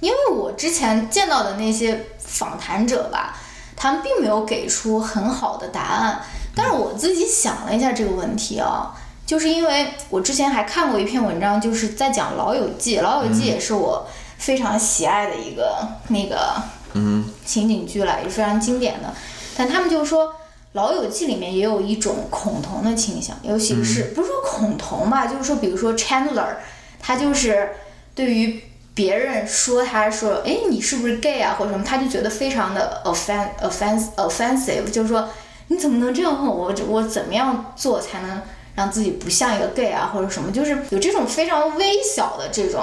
[0.00, 3.36] 因为我之前见到的那些访谈者吧，
[3.76, 6.20] 他们并没有给出很好的答案，
[6.54, 8.94] 但是我自己想了一下这个问题啊，
[9.26, 14.06] 就是因为我之前还看过一篇文章，就是在讲《老友记》，《老友记》也是我
[14.38, 16.54] 非常喜爱的一个那个
[16.94, 19.12] 嗯情景剧了，也是非常经典的。
[19.56, 20.26] 但他们就说，
[20.72, 26.56] 《老友记》里面也有一种恐同的倾向，尤其是、不是说恐同吧，就是说，比如说 Chandler，
[27.00, 27.70] 他就是
[28.14, 28.60] 对于
[28.94, 35.28] 别人说他说，哎，你是不是 gay 啊，或者什么，他就觉得非常的 offend offense offensive，就是说
[35.68, 36.72] 你怎么能这样问我？
[36.88, 38.42] 我怎么样做才能
[38.74, 40.52] 让自己不像一个 gay 啊，或者什么？
[40.52, 42.82] 就是有这种非常微小的这种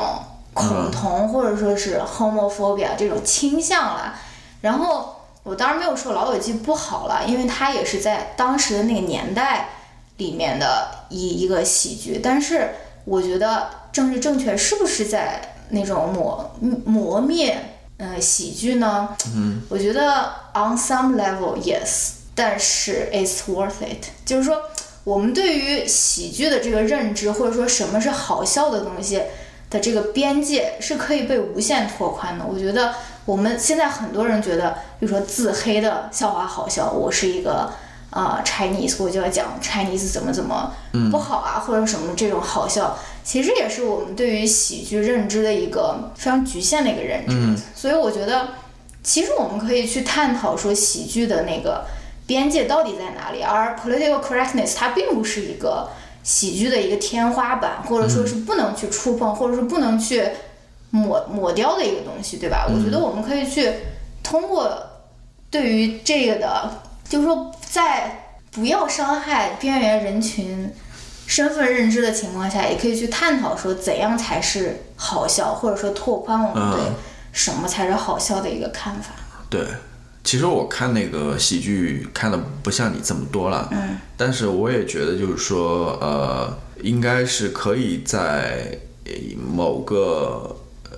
[0.53, 4.15] 恐同，或者说是 homophobia 这种倾向了。
[4.61, 5.14] 然后
[5.45, 9.69] 我当然没有说《老友记》不好了，因为它也是在当时的那个年代
[10.17, 12.19] 里面的一一个喜剧。
[12.21, 12.71] 但是
[13.05, 16.51] 我觉得政治正确是不是在那种磨
[16.83, 19.15] 磨灭呃喜剧呢？
[19.35, 24.59] 嗯，我觉得 on some level yes，但是 it's worth it，就是说
[25.03, 29.21] 我们对于喜剧的这个认知，或者说什么是好笑的东西
[29.69, 32.43] 的这个边界是可以被无限拓宽的。
[32.43, 32.95] 我觉得
[33.25, 37.71] 我们现在很多人觉得，比如说自黑的笑话好笑，我是一个
[38.11, 40.71] 啊、Chinese，我就要讲 Chinese 怎么怎么
[41.11, 47.33] 不好啊，或者什么这种好笑，其实也是我们对于喜剧认知的一个非常局限的一个认知。
[47.33, 48.49] 嗯所以我觉得，
[49.03, 51.85] 其实我们可以去探讨说喜剧的那个
[52.25, 55.89] 边界到底在哪里，而 political correctness 它并不是一个
[56.23, 60.29] 喜剧的一个天花板，或者说是不能去触碰，或者是不能去
[60.95, 62.65] 抹抹掉的一个东西，对吧？
[62.69, 63.71] 我觉得我们可以去
[64.23, 64.71] 通过
[65.51, 70.71] 对于这个的，就是说在不要伤害边缘人群
[71.27, 76.93] 身份认知的情况下，也可以去探讨说怎样才是好笑，或者说拓宽我们对嗯
[77.33, 79.11] 什么才是好笑的一个看法。
[79.49, 79.61] 对，
[80.23, 90.55] 其实我看那个喜剧看的不像你这么多了，嗯，但是我也觉得就是说，呃，应该是可以在呃某个呃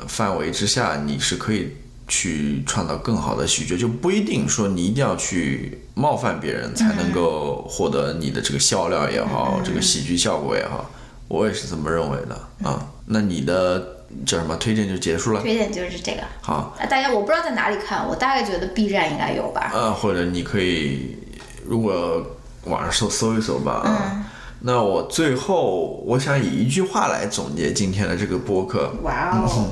[0.07, 1.75] 范围之下，你是可以
[2.07, 10.89] 去创造更好的喜剧，就不一定说你一定要去冒犯别人才能够获得你的这个笑料也好，这个喜剧效果也好，
[11.27, 12.87] 我也是这么认为的啊。
[13.07, 15.41] 那你的叫什么推荐就结束了？
[15.41, 16.21] 推荐就是这个。
[16.41, 19.71] 好，啊，大家我不知道在哪里看，我大概觉得 B 站应该有吧。
[19.73, 21.17] 呃，或者你可以
[21.65, 22.25] 如果
[22.65, 24.23] 网上搜搜一搜吧啊。
[24.59, 29.69] 那我最后我想以一句话来总结今天的这个播客，哇哦，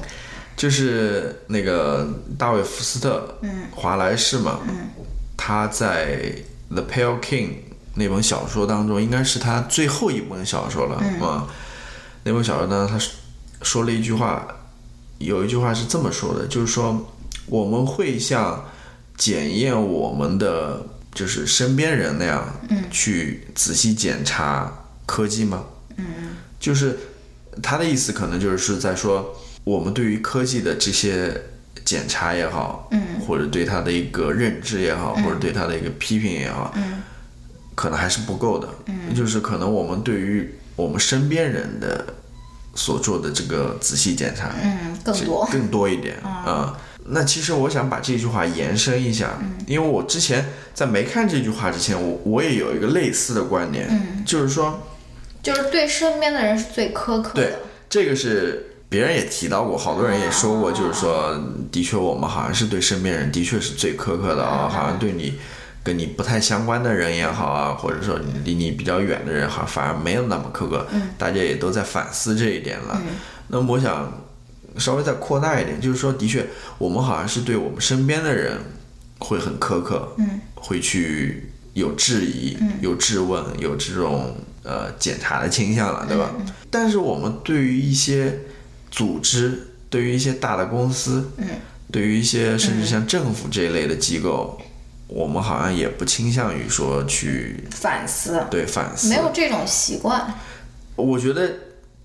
[0.55, 2.07] 就是那个
[2.37, 4.89] 大卫福斯特，嗯，华莱士嘛，嗯，
[5.35, 6.17] 他在
[6.73, 7.47] 《The Pale King》
[7.95, 11.47] 那本小说当中，应该是他最后一本小说了，嗯、啊，
[12.23, 13.03] 那本小说当中他
[13.61, 14.45] 说了一句话，
[15.17, 17.05] 有一句话是这么说的，就是说
[17.47, 18.63] 我们会像
[19.17, 20.85] 检验我们的
[21.15, 24.71] 就是身边人那样，嗯，去仔细检查
[25.05, 25.63] 科技吗？
[25.95, 26.05] 嗯，
[26.59, 26.97] 就是
[27.63, 31.41] 他的意思可能就是在说，我们对于科技的这些
[31.85, 37.01] 检查也好，嗯，或者对他的一个认知也好，或者对他的一个批评也好，嗯，
[37.75, 42.05] 可能还是不够的，嗯，就是可能我们对于我们身边人的
[42.75, 45.47] 所做的这个仔细检查，嗯，更多。
[45.49, 46.77] 更多一点啊、
[47.07, 49.37] 那其实我想把这句话延伸一下，
[49.67, 54.81] 因为我之前在没看这句话之前，我我也有一个类似的观点，就是说，
[55.43, 61.39] 就是对身边的人是最苛刻对的。，这个是别人也提到过，好多人也说过，就是说，
[61.71, 65.37] 的确我们好像是对身边人的确是最苛刻的啊，好像对你
[65.83, 70.87] 跟你不太相关的人也好啊，或者说你离你比较远的人，好像反而没有那么苛刻，
[71.19, 72.99] 大家也都在反思这一点了。
[73.49, 74.11] 那么我想
[74.79, 76.45] 稍微再扩大一点，就是说，的确
[76.77, 78.57] 我们好像是对我们身边的人
[79.19, 86.31] 会很苛刻，嗯，会去有质疑、有质问、有这种呃检查的倾向了，对吧？
[86.69, 88.39] 但是我们对于一些
[88.91, 91.47] 组织，对于一些大的公司，嗯，
[91.91, 94.59] 对于一些甚至像政府这一类的机构，
[95.07, 100.33] 我们好像也不倾向于说去反思，对反思，没有这种习惯。
[100.95, 101.51] 我觉得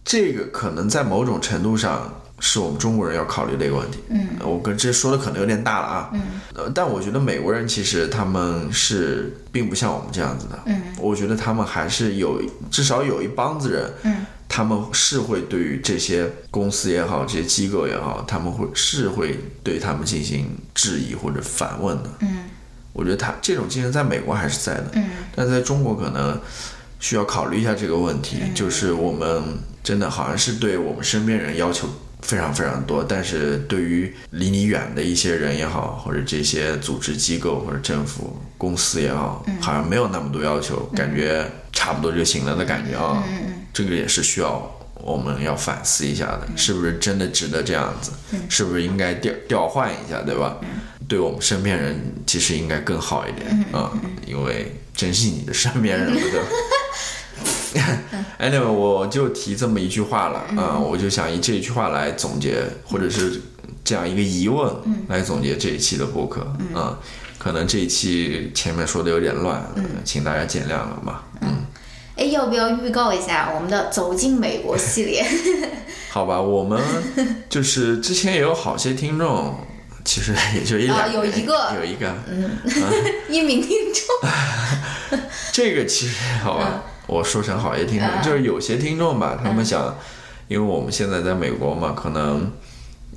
[0.04, 3.98] 这个可能在某种程度上是我们中国人要考虑的一个问题。
[4.08, 6.10] 嗯，我跟这说的可能有点大了啊。
[6.12, 6.20] 嗯，
[6.54, 10.58] 呃，但我觉得美国人其实他们是并不像我们这样子的。
[10.64, 13.92] 嗯，我觉得他们还是有至少有一帮子人。
[14.02, 14.26] 嗯。
[14.52, 22.10] 他们是会对于这些公司也好，这些机构也好，他们会是会对他们进行质疑或者反问的。
[22.22, 22.50] 嗯，
[22.92, 24.86] 我觉得他这种精神在美国还是在的。
[24.94, 26.36] 嗯，但在中国可能
[26.98, 29.40] 需要考虑一下这个问题，就是我们
[29.84, 31.86] 真的好像是对我们身边人要求
[32.30, 43.20] 非常非常多，但是对于离你远的一些人也好，或者这些组织机构或者政府公司也好，好像没有那么多要求，感觉差不多就行了的感觉啊。
[43.72, 48.12] 这个也是需要我们要反思一下的，是不是真的值得这样子？
[48.48, 50.56] 是不是应该调调换一下，对吧？
[51.08, 53.90] 对我们身边人其实应该更好一点啊、
[54.24, 56.46] 因为珍惜你的身边人，对 吧
[58.38, 63.40] Anyway，我就提这么一句话了啊、我就想以这一句话来总结，或者是
[63.84, 64.72] 这样一个疑问
[65.08, 66.40] 来总结这一期的播客
[66.74, 66.98] 啊、
[67.38, 71.22] 可能这一期前面说的有点乱，呃请大家见谅了嘛。
[71.42, 71.64] 嗯。
[72.16, 75.24] 哎，要不要预告一下我们的走进美国系列？
[76.10, 76.78] 好吧，我们
[77.48, 79.54] 就是之前也有好些听众，
[80.04, 81.72] 其实 也就一两、啊有一个。
[81.76, 82.14] 有一个，
[83.30, 84.28] 一名听众，
[85.52, 89.96] 这个其实好吧，我说成好些听众，就是有些听众吧，他们想，
[90.46, 92.52] 因为我们现在在美国嘛，可能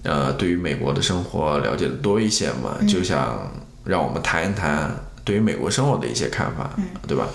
[0.02, 3.52] 呃对于美国的生活了解的多一些嘛，就想
[3.84, 4.92] 让我们谈一谈
[5.24, 6.72] 对于美国生活的一些看法，
[7.08, 7.28] 对吧？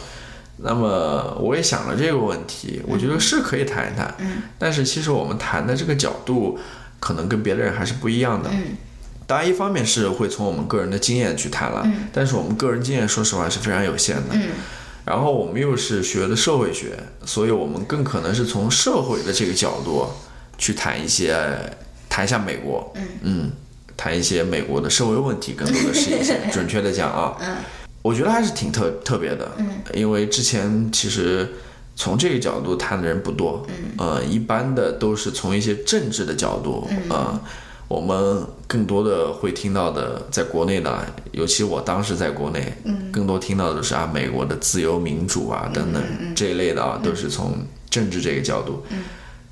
[0.60, 4.12] 那么我也想了这个问题，我觉得是可以谈一谈，
[4.58, 6.58] 但是其实我们谈的这个角度
[6.98, 8.50] 可能跟别的人还是不一样的。
[9.28, 14.34] 当然，一方面是会从我们个人的经验去谈了，但是我们个人经验说实话是非常有限的。
[15.08, 20.06] 然后我们又是学的社会学，所以我们更可能是从社会的这个角度
[20.58, 21.34] 去谈一些，
[22.08, 22.92] 谈一下美国，
[23.22, 23.50] 嗯。
[24.00, 27.36] 谈一些美国的社会问题，更多的是一些， 准确的讲啊，
[28.00, 29.50] 我觉得还是挺特特别的，
[29.92, 31.54] 因为之前其实
[31.96, 37.40] 从这个角度谈的人不多，呃，一般的都是从一些政治的角度，呃，
[37.88, 46.02] 我们更多的会听到的，在国内的，尤其我当时在国内，嗯，更多听到的是啊，美国的自由民主啊等等
[46.36, 47.54] 这一类的啊，都是从
[47.88, 48.84] 政治这个角度。
[48.90, 49.04] 嗯，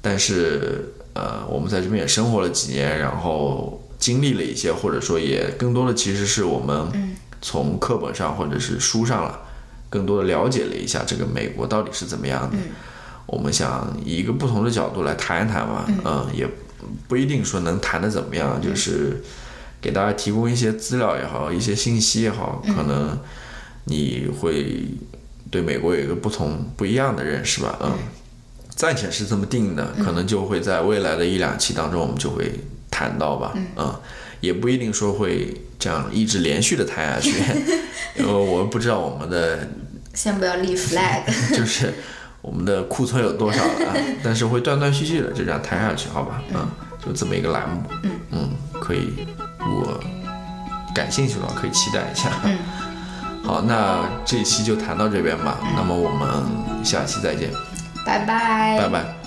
[0.02, 9.40] 但是呃，我们在这边也生活了几年，然后经历了一些，或者说也更多的其实是我们从课本上或者是书上了，
[9.88, 12.56] 更多的了解了一下这个美国到底是怎么样的。
[13.24, 16.46] 我们想以一个不同的角度来谈一谈嘛，嗯，也
[17.08, 19.22] 不一定说能谈的怎么样，就是
[19.80, 23.18] 给大家提供一些资料也好，一些信息也好，可能
[23.84, 24.84] 你会
[25.50, 27.92] 对美国有一个不同不一样的认识吧，嗯，
[28.74, 32.52] 暂且是这么定的，可能就会在未来的一两期当中我们就会
[32.90, 33.94] 谈到吧，嗯，
[34.40, 37.30] 也不一定说会这样一直连续的谈下去，
[38.18, 39.68] 因为我们不知道我们的
[40.14, 41.22] 先不要立 flag，
[41.56, 41.92] 就是
[42.46, 46.40] 我们的库存有多少了 啊，但是会断断续续的就这样谈下去，好吧？
[46.54, 46.66] 嗯，
[47.04, 47.82] 就这么一个栏目，
[48.30, 49.26] 嗯可以，
[49.58, 50.00] 如果
[50.94, 52.30] 感兴趣的话，可以期待一下。
[52.44, 52.56] 嗯，
[53.44, 57.50] 好，那这一期就谈到这边吧，那么我们下期再见，
[58.04, 59.25] 拜拜，拜拜。